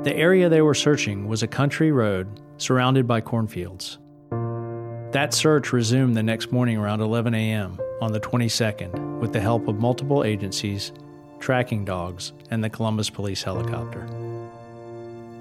The 0.05 0.14
area 0.14 0.48
they 0.48 0.62
were 0.62 0.74
searching 0.74 1.26
was 1.26 1.42
a 1.42 1.48
country 1.48 1.90
road 1.90 2.28
surrounded 2.59 3.07
by 3.09 3.20
cornfields. 3.20 3.98
That 5.12 5.35
search 5.35 5.75
resumed 5.75 6.16
the 6.16 6.22
next 6.22 6.53
morning 6.53 6.79
around 6.79 7.03
11 7.03 7.35
a.m. 7.35 7.79
on 8.01 8.12
the 8.12 8.20
22nd 8.20 9.20
with 9.20 9.35
the 9.35 9.42
help 9.42 9.68
of 9.68 9.79
multiple 9.79 10.25
agencies, 10.25 10.90
tracking 11.38 11.85
dogs, 11.85 12.33
and 12.51 12.64
the 12.64 12.70
Columbus 12.70 13.11
Police 13.11 13.42
helicopter. 13.42 14.07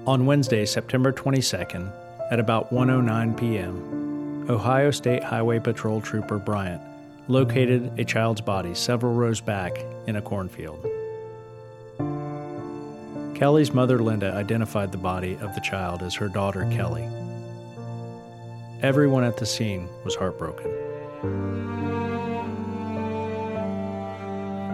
On 0.06 0.26
Wednesday, 0.26 0.66
September 0.66 1.10
22nd, 1.10 1.90
at 2.30 2.38
about 2.38 2.70
1:09 2.70 3.34
p.m., 3.38 4.50
Ohio 4.50 4.90
State 4.90 5.24
Highway 5.24 5.58
Patrol 5.58 6.02
Trooper 6.02 6.38
Bryant 6.38 6.82
located 7.28 7.98
a 7.98 8.04
child's 8.04 8.42
body 8.42 8.74
several 8.74 9.14
rows 9.14 9.40
back 9.40 9.72
in 10.06 10.16
a 10.16 10.22
cornfield. 10.22 10.86
Kelly's 13.34 13.72
mother, 13.72 14.00
Linda, 14.00 14.34
identified 14.34 14.92
the 14.92 14.98
body 14.98 15.38
of 15.40 15.54
the 15.54 15.62
child 15.62 16.02
as 16.02 16.14
her 16.16 16.28
daughter, 16.28 16.68
Kelly. 16.72 17.08
Everyone 18.82 19.22
at 19.22 19.36
the 19.36 19.46
scene 19.46 19.88
was 20.02 20.16
heartbroken. 20.16 20.68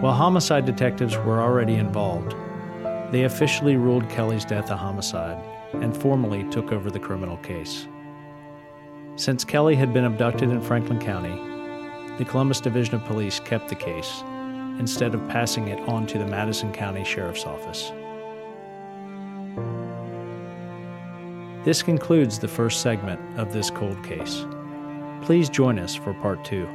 While 0.01 0.13
homicide 0.13 0.65
detectives 0.65 1.15
were 1.15 1.39
already 1.39 1.75
involved, 1.75 2.33
they 3.11 3.25
officially 3.25 3.75
ruled 3.75 4.09
Kelly's 4.09 4.45
death 4.45 4.71
a 4.71 4.75
homicide 4.75 5.37
and 5.73 5.95
formally 5.95 6.43
took 6.49 6.71
over 6.71 6.89
the 6.89 6.99
criminal 6.99 7.37
case. 7.37 7.87
Since 9.15 9.45
Kelly 9.45 9.75
had 9.75 9.93
been 9.93 10.05
abducted 10.05 10.49
in 10.49 10.59
Franklin 10.59 10.99
County, 10.99 11.35
the 12.17 12.25
Columbus 12.25 12.61
Division 12.61 12.95
of 12.95 13.05
Police 13.05 13.39
kept 13.39 13.69
the 13.69 13.75
case 13.75 14.23
instead 14.79 15.13
of 15.13 15.27
passing 15.29 15.67
it 15.67 15.87
on 15.87 16.07
to 16.07 16.17
the 16.17 16.25
Madison 16.25 16.73
County 16.73 17.03
Sheriff's 17.03 17.45
Office. 17.45 17.91
This 21.65 21.83
concludes 21.83 22.39
the 22.39 22.47
first 22.47 22.81
segment 22.81 23.19
of 23.37 23.51
this 23.51 23.69
cold 23.69 24.01
case. 24.01 24.45
Please 25.21 25.49
join 25.49 25.77
us 25.77 25.93
for 25.93 26.13
part 26.13 26.45
two. 26.45 26.67